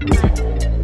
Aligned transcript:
Música 0.00 0.75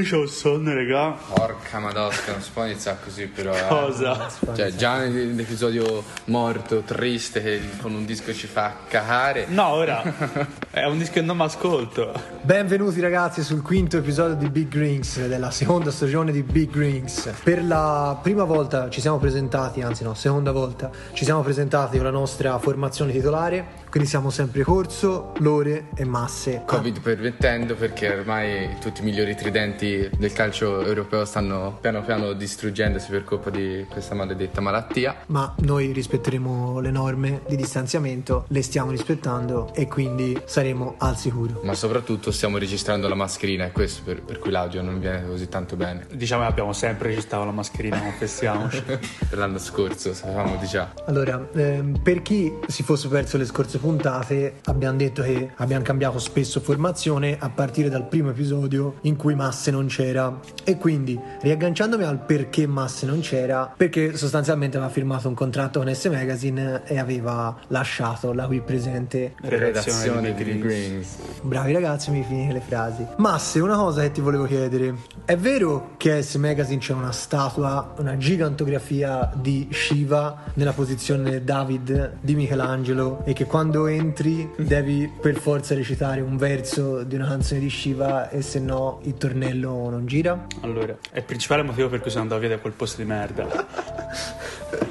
Io 0.00 0.06
c'ho 0.06 0.26
sonno, 0.26 0.72
raga. 0.72 1.14
Porca 1.34 1.78
madosca, 1.78 2.32
non 2.32 2.40
si 2.40 2.48
può 2.54 2.64
iniziare 2.64 2.96
così 3.04 3.26
però. 3.26 3.52
eh. 3.54 3.66
Cosa? 3.68 4.28
Cioè, 4.54 4.74
già 4.74 4.96
nell'episodio 5.00 6.02
morto, 6.24 6.80
triste, 6.80 7.42
che 7.42 7.60
con 7.82 7.92
un 7.92 8.06
disco 8.06 8.32
ci 8.32 8.46
fa 8.46 8.76
cagare. 8.88 9.44
No, 9.48 9.66
ora 9.68 10.02
è 10.70 10.84
un 10.86 10.96
disco 10.96 11.12
che 11.12 11.20
non 11.20 11.36
mi 11.36 11.42
ascolto. 11.42 12.14
Benvenuti 12.40 12.98
ragazzi 13.00 13.42
sul 13.42 13.60
quinto 13.60 13.98
episodio 13.98 14.36
di 14.36 14.48
Big 14.48 14.74
Rings, 14.74 15.26
della 15.26 15.50
seconda 15.50 15.90
stagione 15.90 16.32
di 16.32 16.42
Big 16.42 16.74
Rings. 16.74 17.32
Per 17.44 17.62
la 17.62 18.18
prima 18.22 18.44
volta 18.44 18.88
ci 18.88 19.02
siamo 19.02 19.18
presentati, 19.18 19.82
anzi 19.82 20.02
no, 20.02 20.14
seconda 20.14 20.50
volta, 20.50 20.90
ci 21.12 21.24
siamo 21.26 21.42
presentati 21.42 21.96
con 21.98 22.06
la 22.06 22.12
nostra 22.12 22.58
formazione 22.58 23.12
titolare, 23.12 23.66
quindi 23.90 24.08
siamo 24.08 24.30
sempre 24.30 24.62
Corso, 24.62 25.32
Lore 25.38 25.88
e 25.96 26.04
Masse. 26.04 26.62
Covid 26.64 27.00
permettendo, 27.00 27.74
perché 27.74 28.08
ormai 28.08 28.78
tutti 28.80 29.00
i 29.00 29.04
migliori 29.04 29.34
tridenti 29.34 30.08
del 30.16 30.32
calcio 30.32 30.80
europeo 30.80 31.24
stanno 31.24 31.76
piano 31.80 32.02
piano 32.04 32.32
distruggendosi 32.32 33.10
per 33.10 33.24
colpa 33.24 33.50
di 33.50 33.84
questa 33.90 34.14
maledetta 34.14 34.60
malattia. 34.60 35.16
Ma 35.26 35.52
noi 35.62 35.90
rispetteremo 35.90 36.78
le 36.78 36.90
norme 36.92 37.40
di 37.48 37.56
distanziamento, 37.56 38.44
le 38.48 38.62
stiamo 38.62 38.92
rispettando 38.92 39.72
e 39.74 39.88
quindi 39.88 40.40
saremo 40.44 40.94
al 40.98 41.16
sicuro. 41.16 41.60
Ma 41.64 41.74
soprattutto 41.74 42.30
stiamo 42.30 42.58
registrando 42.58 43.08
la 43.08 43.16
mascherina, 43.16 43.64
è 43.64 43.72
questo 43.72 44.02
per, 44.04 44.22
per 44.22 44.38
cui 44.38 44.52
l'audio 44.52 44.82
non 44.82 45.00
viene 45.00 45.26
così 45.26 45.48
tanto 45.48 45.74
bene. 45.74 46.06
Diciamo 46.12 46.42
che 46.42 46.48
abbiamo 46.48 46.72
sempre 46.72 47.08
registrato 47.08 47.44
la 47.44 47.50
mascherina, 47.50 48.00
confessiamoci. 48.00 48.82
Per 48.82 49.34
l'anno 49.36 49.58
scorso 49.58 50.14
sapevamo 50.14 50.58
di 50.60 50.66
già. 50.68 50.92
Allora, 51.06 51.44
ehm, 51.54 51.98
per 52.00 52.22
chi 52.22 52.52
si 52.68 52.84
fosse 52.84 53.08
perso 53.08 53.36
le 53.36 53.46
scorse 53.46 53.78
puntate, 53.80 54.56
abbiamo 54.64 54.96
detto 54.96 55.22
che 55.22 55.50
abbiamo 55.56 55.82
cambiato 55.82 56.18
spesso 56.18 56.60
formazione 56.60 57.36
a 57.38 57.48
partire 57.48 57.88
dal 57.88 58.06
primo 58.06 58.30
episodio 58.30 58.96
in 59.02 59.16
cui 59.16 59.34
Masse 59.34 59.70
non 59.70 59.86
c'era. 59.86 60.38
E 60.64 60.76
quindi, 60.76 61.18
riagganciandomi 61.40 62.04
al 62.04 62.18
perché 62.18 62.66
Masse 62.66 63.06
non 63.06 63.20
c'era, 63.20 63.72
perché 63.74 64.16
sostanzialmente 64.16 64.76
aveva 64.76 64.92
firmato 64.92 65.28
un 65.28 65.34
contratto 65.34 65.80
con 65.80 65.92
S 65.92 66.04
Magazine 66.06 66.82
e 66.84 66.98
aveva 66.98 67.56
lasciato 67.68 68.32
la 68.32 68.46
qui 68.46 68.60
presente. 68.60 69.34
Redazione 69.40 70.34
di 70.34 70.42
Rings. 70.42 71.16
Bravi 71.42 71.72
ragazzi, 71.72 72.10
mi 72.10 72.22
finite 72.22 72.52
le 72.52 72.60
frasi. 72.60 73.06
Masse, 73.16 73.60
una 73.60 73.76
cosa 73.76 74.02
che 74.02 74.12
ti 74.12 74.20
volevo 74.20 74.44
chiedere: 74.44 74.94
è 75.24 75.36
vero 75.36 75.92
che 75.96 76.12
a 76.12 76.22
S 76.22 76.34
Magazine 76.34 76.80
c'è 76.80 76.92
una 76.92 77.12
statua, 77.12 77.94
una 77.98 78.16
gigantografia 78.16 79.30
di 79.34 79.68
Shiva 79.70 80.42
nella 80.54 80.72
posizione 80.72 81.42
David 81.42 82.18
di 82.20 82.34
Michelangelo 82.34 83.22
e 83.24 83.32
che 83.32 83.46
quando 83.46 83.69
entri 83.86 84.50
devi 84.56 85.08
per 85.08 85.36
forza 85.36 85.74
recitare 85.74 86.20
un 86.20 86.36
verso 86.36 87.02
di 87.02 87.14
una 87.14 87.26
canzone 87.26 87.60
di 87.60 87.70
Shiva 87.70 88.30
e 88.30 88.42
se 88.42 88.60
no 88.60 89.00
il 89.02 89.14
tornello 89.14 89.88
non 89.90 90.06
gira? 90.06 90.46
Allora, 90.60 90.96
è 91.10 91.18
il 91.18 91.24
principale 91.24 91.62
motivo 91.62 91.88
per 91.88 92.00
cui 92.00 92.10
sono 92.10 92.22
andato 92.22 92.40
via 92.40 92.50
da 92.50 92.58
quel 92.58 92.72
posto 92.72 93.00
di 93.00 93.08
merda. 93.08 93.46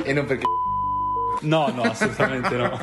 E 0.04 0.14
non 0.14 0.26
perché 0.26 0.44
No, 1.42 1.70
no, 1.74 1.84
assolutamente 1.84 2.56
no. 2.56 2.78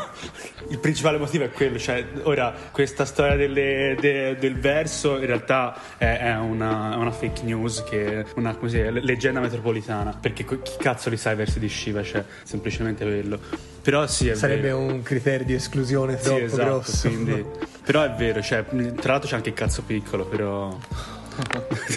Il 0.71 0.79
principale 0.79 1.19
motivo 1.19 1.45
è 1.45 1.51
quello, 1.51 1.79
cioè, 1.79 2.05
ora, 2.23 2.55
questa 2.73 3.05
storia 3.05 3.37
delle- 3.37 3.97
de- 4.01 4.37
del 4.39 4.59
verso 4.59 5.19
in 5.19 5.27
realtà 5.27 5.79
è, 5.99 6.19
è 6.21 6.37
una, 6.37 6.93
è 6.95 6.97
una 6.97 7.11
fake 7.11 7.43
news, 7.43 7.85
che 7.85 8.21
è 8.21 8.25
una 8.37 8.57
le- 8.61 8.91
leggenda 9.03 9.41
metropolitana, 9.41 10.17
perché 10.19 10.45
chi 10.45 10.59
cazzo 10.79 11.11
li 11.11 11.17
sa 11.17 11.33
i 11.33 11.37
versi 11.37 11.59
di 11.59 11.69
Shiva, 11.69 12.03
cioè, 12.03 12.25
semplicemente 12.45 13.05
quello. 13.05 13.39
Però 13.83 14.07
sì, 14.07 14.29
è 14.29 14.35
Sarebbe 14.35 14.63
vero. 14.63 14.79
un 14.79 15.03
criterio 15.03 15.47
di 15.47 15.55
esclusione 15.55 16.17
Sì, 16.17 16.25
troppo 16.25 16.45
esatto, 16.45 16.65
grosso. 16.65 17.09
quindi... 17.09 17.45
Però 17.87 18.03
è 18.03 18.11
vero, 18.11 18.43
cioè, 18.43 18.65
tra 18.65 19.13
l'altro 19.13 19.29
c'è 19.29 19.37
anche 19.37 19.51
il 19.51 19.55
cazzo 19.55 19.83
piccolo, 19.83 20.25
però... 20.25 20.77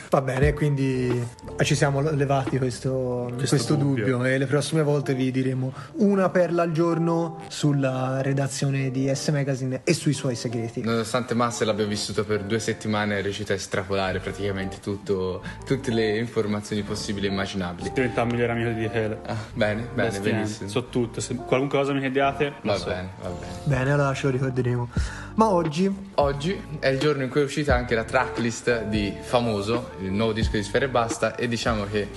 Va 0.09 0.21
bene, 0.21 0.53
quindi 0.53 1.27
ci 1.61 1.75
siamo 1.75 2.01
levati 2.01 2.57
questo, 2.57 3.31
questo, 3.37 3.75
dubbio. 3.75 4.05
dubbio. 4.05 4.25
e 4.25 4.37
le 4.37 4.45
prossime 4.47 4.81
volte 4.81 5.13
vi 5.13 5.31
diremo 5.31 5.71
una 5.97 6.29
perla 6.29 6.63
al 6.63 6.71
giorno 6.71 7.41
sulla 7.47 8.21
redazione 8.21 8.91
di 8.91 9.11
S 9.13 9.29
Magazine 9.29 9.81
e 9.83 9.93
sui 9.93 10.13
suoi 10.13 10.35
segreti. 10.35 10.81
Nonostante 10.81 11.33
Massa 11.35 11.63
l'abbia 11.65 11.85
vissuto 11.85 12.25
per 12.25 12.43
due 12.43 12.59
settimane, 12.59 13.19
è 13.19 13.21
riuscito 13.21 13.51
a 13.51 13.55
estrapolare 13.55 14.19
praticamente 14.19 14.79
tutto, 14.79 15.41
tutte 15.65 15.91
le 15.91 16.17
informazioni 16.17 16.81
possibili 16.81 17.27
e 17.27 17.29
immaginabili. 17.29 17.91
Diventa 17.93 18.21
il 18.23 18.27
migliore 18.27 18.51
amico 18.51 18.69
di 18.69 18.79
Michele. 18.81 19.19
Ah, 19.25 19.35
bene, 19.53 19.87
bene, 19.93 20.09
Best 20.09 20.21
benissimo. 20.21 20.69
So 20.69 20.87
tutto, 20.87 21.21
se 21.21 21.35
qualunque 21.35 21.77
cosa 21.77 21.93
mi 21.93 21.99
chiediate, 21.99 22.53
Va 22.63 22.77
so. 22.77 22.85
bene, 22.85 23.09
va 23.21 23.29
bene. 23.29 23.51
Bene, 23.63 23.91
allora 23.91 24.13
ce 24.13 24.25
lo 24.25 24.31
ricorderemo. 24.31 24.89
Ma 25.35 25.49
oggi 25.49 26.07
Oggi 26.15 26.61
è 26.79 26.87
il 26.87 26.99
giorno 26.99 27.23
in 27.23 27.29
cui 27.29 27.39
è 27.39 27.43
uscita 27.45 27.73
anche 27.73 27.95
la 27.95 28.03
tracklist 28.03 28.83
di 28.85 29.13
Famoso, 29.29 29.91
il 30.01 30.11
nuovo 30.11 30.33
disco 30.33 30.57
di 30.57 30.63
Sfere 30.63 30.85
e 30.85 30.89
Basta, 30.89 31.35
e 31.35 31.47
diciamo 31.47 31.85
che 31.85 32.09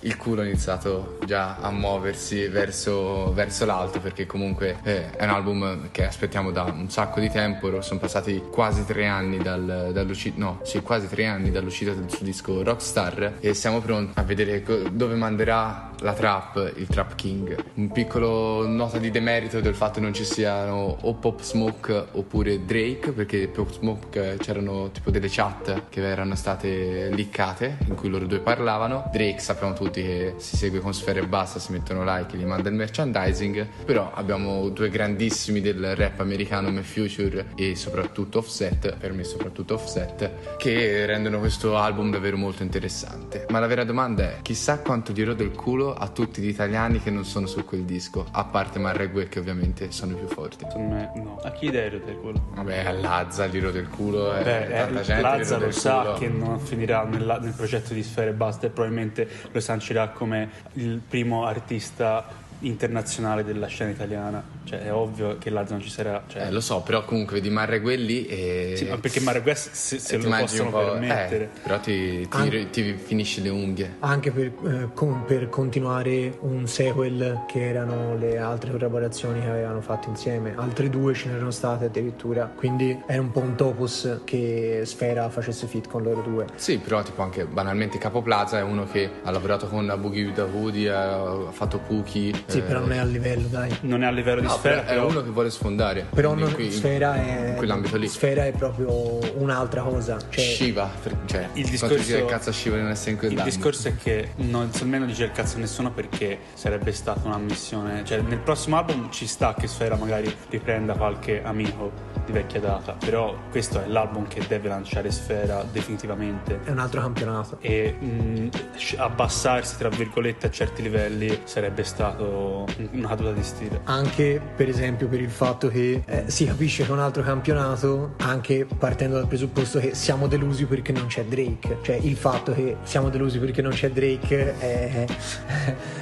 il 0.00 0.16
culo 0.16 0.42
ha 0.42 0.44
iniziato 0.44 1.18
già 1.24 1.56
a 1.56 1.70
muoversi 1.70 2.46
verso, 2.46 3.32
verso 3.32 3.64
l'alto, 3.64 4.00
perché 4.00 4.26
comunque 4.26 4.78
eh, 4.82 5.10
è 5.10 5.24
un 5.24 5.30
album 5.30 5.90
che 5.90 6.06
aspettiamo 6.06 6.50
da 6.50 6.62
un 6.64 6.88
sacco 6.90 7.20
di 7.20 7.30
tempo, 7.30 7.80
sono 7.80 7.98
passati 7.98 8.42
quasi 8.50 8.84
tre 8.84 9.06
anni 9.06 9.38
dal- 9.38 9.90
dall'uscita, 9.92 10.38
no, 10.38 10.60
sì, 10.62 10.80
quasi 10.80 11.08
tre 11.08 11.26
anni 11.26 11.50
dall'uscita 11.50 11.92
del 11.92 12.10
suo 12.10 12.24
disco 12.24 12.62
Rockstar, 12.62 13.34
e 13.40 13.54
siamo 13.54 13.80
pronti 13.80 14.18
a 14.18 14.22
vedere 14.22 14.62
dove 14.92 15.14
manderà 15.14 15.90
la 16.00 16.12
trap, 16.12 16.74
il 16.76 16.86
Trap 16.86 17.14
King. 17.16 17.56
Un 17.74 17.90
piccolo 17.90 18.66
nota 18.66 18.98
di 18.98 19.10
demerito 19.10 19.60
del 19.60 19.74
fatto 19.74 19.94
che 19.94 20.00
non 20.00 20.14
ci 20.14 20.24
siano 20.24 20.96
o 21.00 21.14
Pop 21.14 21.40
Smoke 21.42 22.06
oppure 22.12 22.64
Drake, 22.64 23.10
perché 23.12 23.48
Pop 23.48 23.70
Smoke 23.72 24.32
eh, 24.32 24.36
c'erano 24.36 24.90
tipo 24.92 25.10
delle 25.10 25.28
chat 25.28 25.88
che 25.88 26.06
erano 26.06 26.36
state 26.36 27.08
liccate 27.10 27.78
in 27.86 27.94
cui 27.96 28.08
loro 28.08 28.26
due 28.26 28.38
parlavano. 28.38 29.10
Drake 29.12 29.40
sappiamo 29.40 29.72
tutti 29.72 29.87
che 29.90 30.34
si 30.38 30.56
segue 30.56 30.80
con 30.80 30.94
sfere 30.94 31.20
e 31.20 31.26
basta, 31.26 31.58
si 31.58 31.72
mettono 31.72 32.02
like, 32.04 32.36
gli 32.36 32.44
manda 32.44 32.68
il 32.68 32.74
merchandising. 32.74 33.66
Però 33.84 34.10
abbiamo 34.14 34.68
due 34.70 34.88
grandissimi 34.88 35.60
del 35.60 35.94
rap 35.94 36.20
americano, 36.20 36.70
Me 36.70 36.82
Future 36.82 37.46
e 37.56 37.76
soprattutto 37.76 38.38
Offset, 38.38 38.96
per 38.96 39.12
me 39.12 39.24
soprattutto 39.24 39.74
Offset, 39.74 40.56
che 40.56 41.06
rendono 41.06 41.38
questo 41.38 41.76
album 41.76 42.10
davvero 42.10 42.36
molto 42.36 42.62
interessante. 42.62 43.46
Ma 43.50 43.58
la 43.60 43.66
vera 43.66 43.84
domanda 43.84 44.22
è, 44.24 44.36
chissà 44.42 44.78
quanto 44.80 45.12
dirò 45.12 45.34
del 45.34 45.50
culo 45.52 45.94
a 45.94 46.08
tutti 46.08 46.40
gli 46.40 46.48
italiani 46.48 47.00
che 47.00 47.10
non 47.10 47.24
sono 47.24 47.46
su 47.46 47.64
quel 47.64 47.82
disco, 47.82 48.26
a 48.30 48.44
parte 48.44 48.78
Marregue 48.78 49.28
che 49.28 49.38
ovviamente 49.38 49.90
sono 49.90 50.12
i 50.12 50.14
più 50.16 50.26
forti. 50.26 50.64
Secondo 50.66 50.94
me 50.94 51.12
no. 51.16 51.38
A 51.42 51.50
chi 51.52 51.70
dai 51.70 51.90
del 51.90 52.16
culo? 52.20 52.50
Vabbè, 52.54 52.78
a 52.86 52.92
Lazza 52.92 53.46
gli 53.46 53.56
del 53.58 53.88
culo, 53.88 54.36
eh, 54.36 54.42
Beh, 54.42 54.82
eh, 54.82 55.02
gente 55.02 55.20
Lazza 55.20 55.58
lo 55.58 55.70
sa 55.70 56.00
culo. 56.00 56.12
che 56.14 56.28
non 56.28 56.58
finirà 56.60 57.04
nella- 57.04 57.38
nel 57.38 57.52
progetto 57.52 57.92
di 57.92 58.02
Sfere 58.02 58.30
e 58.30 58.32
Basta 58.32 58.66
e 58.66 58.70
probabilmente 58.70 59.28
lo 59.50 59.60
sancirà 59.78 60.08
come 60.08 60.50
il 60.74 61.00
primo 61.06 61.44
artista 61.44 62.26
internazionale 62.60 63.44
della 63.44 63.66
scena 63.66 63.90
italiana. 63.90 64.42
Cioè, 64.64 64.80
è 64.82 64.92
ovvio 64.92 65.38
che 65.38 65.48
Lazza 65.50 65.72
non 65.74 65.82
ci 65.82 65.88
sarà. 65.90 66.22
Cioè, 66.26 66.42
Eh, 66.46 66.50
lo 66.50 66.60
so, 66.60 66.80
però 66.80 67.04
comunque 67.04 67.40
di 67.40 67.48
Marregue 67.50 67.96
lì 67.96 68.26
e... 68.26 68.74
sì, 68.76 68.84
ma 68.84 68.98
perché 68.98 69.20
West 69.44 69.70
se, 69.72 69.98
se 69.98 70.16
e 70.16 70.18
ti 70.18 70.24
lo 70.28 70.36
possono 70.36 70.70
po', 70.70 70.78
permettere. 70.92 71.44
eh, 71.44 71.60
però 71.62 71.78
ti, 71.80 72.20
ti, 72.28 72.36
An- 72.36 72.68
ti 72.70 72.92
finisci 72.94 73.40
le 73.42 73.48
unghie. 73.48 73.94
anche 74.00 74.30
per, 74.30 74.46
eh, 74.46 74.88
con- 74.92 75.24
per 75.24 75.48
continuare 75.48 76.36
un 76.40 76.66
sequel 76.66 77.44
che 77.46 77.66
erano 77.66 78.16
le 78.16 78.38
altre 78.38 78.70
collaborazioni 78.72 79.40
che 79.40 79.48
avevano 79.48 79.80
fatto 79.80 80.08
insieme. 80.10 80.52
Altre 80.56 80.90
due 80.90 81.14
ce 81.14 81.28
n'erano 81.28 81.50
state 81.50 81.86
addirittura, 81.86 82.52
quindi 82.54 83.00
era 83.06 83.20
un 83.22 83.30
po' 83.30 83.40
un 83.40 83.54
topos 83.54 84.20
che 84.24 84.82
Sfera 84.84 85.30
facesse 85.30 85.66
fit 85.66 85.88
con 85.88 86.02
loro 86.02 86.20
due. 86.20 86.46
Sì, 86.56 86.78
però 86.78 87.02
tipo 87.02 87.22
anche 87.22 87.46
banalmente 87.46 87.96
Capo 87.98 88.20
Plaza 88.20 88.58
è 88.58 88.62
uno 88.62 88.84
che 88.84 89.08
ha 89.22 89.30
lavorato 89.30 89.66
con 89.68 89.90
Boogie 89.98 90.24
with 90.26 90.34
the 90.34 90.40
Hoodie, 90.42 90.90
ha 90.90 91.50
fatto 91.52 91.78
Pookie. 91.78 92.32
Sì, 92.48 92.58
eh, 92.58 92.62
però 92.62 92.80
non 92.80 92.92
è 92.92 92.96
a 92.96 93.04
livello, 93.04 93.46
dai. 93.48 93.76
Non 93.82 94.02
è 94.02 94.06
a 94.06 94.10
livello 94.10 94.40
di 94.40 94.46
No, 94.46 94.52
Sfera, 94.54 94.80
però 94.80 94.86
è 94.86 94.94
però- 94.94 95.06
uno 95.08 95.22
che 95.22 95.28
vuole 95.28 95.50
sfondare. 95.50 96.06
Però 96.14 96.32
non- 96.34 96.50
qui- 96.54 96.72
Sfera 96.72 97.14
è 97.14 97.48
in 97.50 97.54
quell'ambito 97.56 97.96
lì. 97.98 98.08
Sfera 98.08 98.46
è 98.46 98.52
proprio 98.52 99.18
un'altra 99.36 99.82
cosa. 99.82 100.16
Cioè, 100.30 100.42
Shiva, 100.44 100.90
cioè, 101.26 101.48
Il 101.52 101.68
discorso, 101.68 102.02
dire 102.02 102.24
cazzo 102.24 102.48
a 102.48 102.52
Shiva 102.54 102.76
non 102.78 102.88
essere 102.88 103.10
in 103.10 103.16
il 103.16 103.20
quell'ambito. 103.20 103.54
discorso 103.56 103.88
è 103.88 103.96
che 103.96 104.30
non 104.36 104.70
almeno 104.80 105.04
dice 105.04 105.24
il 105.24 105.32
cazzo 105.32 105.58
a 105.58 105.60
nessuno 105.60 105.90
perché 105.92 106.38
sarebbe 106.54 106.90
stata 106.92 107.20
una 107.26 107.36
missione. 107.36 108.02
Cioè, 108.04 108.22
nel 108.22 108.38
prossimo 108.38 108.78
album 108.78 109.10
ci 109.10 109.26
sta 109.26 109.54
che 109.54 109.66
Sfera 109.66 109.96
magari 109.96 110.34
riprenda 110.48 110.94
qualche 110.94 111.42
amico 111.44 111.92
di 112.24 112.32
vecchia 112.32 112.60
data. 112.60 112.92
Però 112.92 113.36
questo 113.50 113.82
è 113.82 113.86
l'album 113.88 114.26
che 114.26 114.42
deve 114.48 114.68
lanciare 114.68 115.10
Sfera 115.10 115.64
definitivamente. 115.70 116.60
è 116.64 116.70
un 116.70 116.78
altro 116.78 117.02
campionato. 117.02 117.58
E 117.60 117.92
mh, 117.92 118.48
sc- 118.74 118.98
abbassarsi 118.98 119.76
tra 119.76 119.90
virgolette 119.90 120.46
a 120.46 120.50
certi 120.50 120.80
livelli 120.80 121.40
sarebbe 121.44 121.84
stato 121.84 122.36
un- 122.38 122.88
una 122.92 123.08
caduta 123.08 123.32
di 123.32 123.42
stile. 123.42 123.80
Anche 123.84 124.40
per 124.56 124.68
esempio 124.68 125.08
per 125.08 125.20
il 125.20 125.30
fatto 125.30 125.68
che 125.68 126.02
eh, 126.06 126.24
si 126.26 126.46
capisce 126.46 126.84
che 126.84 126.88
è 126.90 126.92
un 126.92 127.00
altro 127.00 127.22
campionato, 127.22 128.14
anche 128.18 128.66
partendo 128.78 129.16
dal 129.16 129.26
presupposto 129.26 129.78
che 129.78 129.94
siamo 129.94 130.26
delusi 130.26 130.64
perché 130.66 130.92
non 130.92 131.06
c'è 131.06 131.24
Drake. 131.24 131.78
Cioè 131.82 131.96
il 131.96 132.16
fatto 132.16 132.52
che 132.52 132.76
siamo 132.82 133.08
delusi 133.10 133.38
perché 133.38 133.62
non 133.62 133.72
c'è 133.72 133.90
Drake 133.90 134.58
è, 134.58 135.04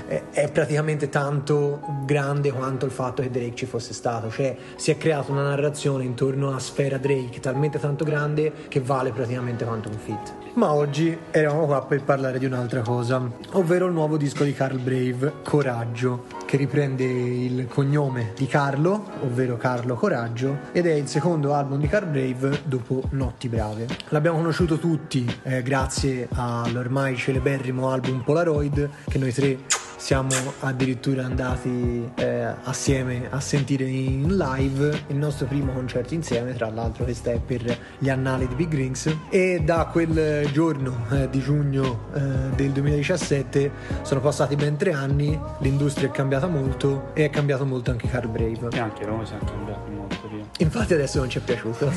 è- 0.08 0.22
è 0.30 0.50
praticamente 0.50 1.08
tanto 1.08 1.80
grande 2.04 2.52
quanto 2.52 2.84
il 2.86 2.92
fatto 2.92 3.22
che 3.22 3.30
Drake 3.30 3.54
ci 3.54 3.66
fosse 3.66 3.92
stato. 3.92 4.30
Cioè 4.30 4.56
si 4.76 4.90
è 4.90 4.96
creata 4.96 5.32
una 5.32 5.42
narrazione 5.42 6.04
intorno 6.04 6.54
a 6.54 6.58
Sfera 6.58 6.98
Drake 6.98 7.40
talmente 7.40 7.78
tanto 7.78 8.04
grande 8.04 8.52
che 8.68 8.80
vale 8.80 9.10
praticamente 9.10 9.64
quanto 9.64 9.88
un 9.88 9.96
fit. 9.98 10.34
Ma 10.54 10.72
oggi 10.72 11.16
eravamo 11.30 11.66
qua 11.66 11.84
per 11.84 12.02
parlare 12.02 12.38
di 12.38 12.46
un'altra 12.46 12.80
cosa, 12.80 13.20
ovvero 13.52 13.86
il 13.86 13.92
nuovo 13.92 14.16
disco 14.16 14.42
di 14.44 14.54
Carl 14.54 14.78
Brave, 14.78 15.34
Coraggio, 15.44 16.24
che 16.46 16.56
riprende 16.56 17.04
il 17.04 17.66
cognome 17.68 18.32
di 18.36 18.46
Carlo, 18.46 19.04
ovvero 19.22 19.56
Carlo 19.56 19.94
Coraggio, 19.94 20.58
ed 20.72 20.86
è 20.86 20.92
il 20.92 21.08
secondo 21.08 21.52
album 21.54 21.80
di 21.80 21.88
Carl 21.88 22.06
Brave 22.06 22.60
dopo 22.64 23.02
Notti 23.10 23.48
Brave. 23.48 23.86
L'abbiamo 24.10 24.38
conosciuto 24.38 24.78
tutti 24.78 25.26
eh, 25.42 25.62
grazie 25.62 26.28
all'ormai 26.32 27.16
celeberrimo 27.16 27.90
album 27.90 28.22
Polaroid, 28.22 28.88
che 29.08 29.18
noi 29.18 29.32
tre 29.32 29.58
siamo 29.96 30.34
addirittura 30.60 31.24
andati 31.24 32.10
eh, 32.16 32.54
assieme 32.64 33.28
a 33.30 33.40
sentire 33.40 33.84
in 33.84 34.36
live 34.36 35.04
il 35.08 35.16
nostro 35.16 35.46
primo 35.46 35.72
concerto 35.72 36.14
insieme, 36.14 36.54
tra 36.54 36.70
l'altro 36.70 37.04
questo 37.04 37.30
è 37.30 37.38
per 37.38 37.78
gli 37.98 38.08
annali 38.08 38.46
di 38.46 38.54
Big 38.54 38.72
Rings 38.72 39.14
e 39.30 39.60
da 39.64 39.86
quel 39.86 40.48
giorno 40.52 41.06
eh, 41.10 41.28
di 41.30 41.40
giugno 41.40 42.08
eh, 42.14 42.20
del 42.54 42.70
2017 42.72 43.70
sono 44.02 44.20
passati 44.20 44.56
ben 44.56 44.76
tre 44.76 44.92
anni, 44.92 45.38
l'industria 45.60 46.08
è 46.08 46.10
cambiata 46.10 46.46
molto 46.46 47.10
e 47.14 47.24
è 47.24 47.30
cambiato 47.30 47.64
molto 47.64 47.90
anche 47.90 48.08
Carl 48.08 48.28
Brave. 48.28 48.68
E 48.72 48.78
anche 48.78 49.04
noi 49.04 49.26
siamo 49.26 49.44
cambiati 49.44 49.90
molto 49.90 50.28
via. 50.28 50.44
Infatti 50.58 50.94
adesso 50.94 51.18
non 51.18 51.28
ci 51.28 51.38
è 51.38 51.40
piaciuto. 51.40 51.90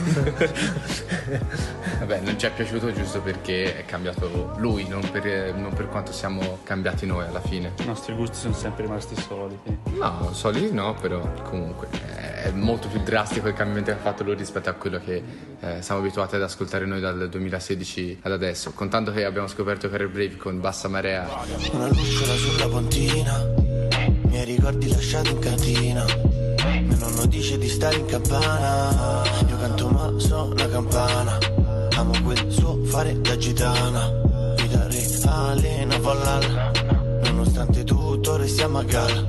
Vabbè, 2.00 2.22
non 2.22 2.38
ci 2.38 2.46
è 2.46 2.52
piaciuto 2.52 2.92
giusto 2.92 3.22
perché 3.22 3.78
è 3.78 3.86
cambiato 3.86 4.54
lui, 4.58 4.88
non 4.88 5.02
per, 5.12 5.54
non 5.56 5.74
per 5.74 5.88
quanto 5.88 6.12
siamo 6.12 6.60
cambiati 6.64 7.06
noi 7.06 7.26
alla 7.26 7.42
fine. 7.42 7.74
I 7.90 7.92
nostri 7.92 8.14
gusti 8.14 8.38
sono 8.38 8.54
sempre 8.54 8.84
rimasti 8.84 9.16
soliti. 9.16 9.76
No, 9.98 10.30
solidi 10.32 10.72
no, 10.72 10.94
però 10.94 11.28
comunque 11.42 11.88
è 11.90 12.52
molto 12.52 12.88
più 12.88 13.02
drastico 13.02 13.48
il 13.48 13.56
cambiamento 13.56 13.90
che 13.90 13.98
ha 13.98 14.00
fatto 14.00 14.24
lui 14.24 14.36
rispetto 14.36 14.70
a 14.70 14.74
quello 14.74 15.00
che 15.04 15.24
eh, 15.60 15.82
siamo 15.82 16.00
abituati 16.00 16.36
ad 16.36 16.44
ascoltare 16.44 16.86
noi 16.86 17.00
dal 17.00 17.28
2016 17.28 18.20
ad 18.22 18.32
adesso. 18.32 18.74
Contando 18.74 19.12
che 19.12 19.26
abbiamo 19.26 19.48
scoperto 19.48 19.90
Carrie 19.90 20.08
Brave 20.08 20.38
con 20.38 20.60
Bassa 20.60 20.88
Marea. 20.88 21.28
Una 21.72 21.88
lucciola 21.88 22.36
sulla 22.36 22.68
pontina 22.68 23.44
Miei 24.28 24.46
ricordi 24.46 24.88
lasciati 24.88 25.32
in 25.32 25.40
cantina. 25.40 26.06
Mio 26.84 26.96
nonno 26.96 27.26
dice 27.26 27.58
di 27.58 27.68
stare 27.68 27.96
in 27.96 28.06
campana 28.06 29.24
Io 29.48 29.58
canto 29.58 29.90
ma 29.90 30.14
sono 30.20 30.52
una 30.52 30.68
campana. 30.68 31.40
Amo 31.96 32.12
quel 32.22 32.52
suo 32.52 32.84
fare 32.84 33.20
da 33.20 33.36
gitana. 33.36 34.12
Vita 34.58 34.88
reale, 34.88 35.84
una 35.86 36.00
follala 36.00 36.89
Nonostante 37.60 37.84
tutto 37.84 38.38
restiamo 38.38 38.78
a 38.78 38.84
gala. 38.84 39.20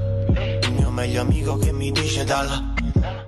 Il 0.63 0.73
mio 0.75 0.91
meglio 0.91 1.21
amico 1.21 1.57
che 1.57 1.73
mi 1.73 1.91
dice 1.91 2.23
dalla. 2.23 2.75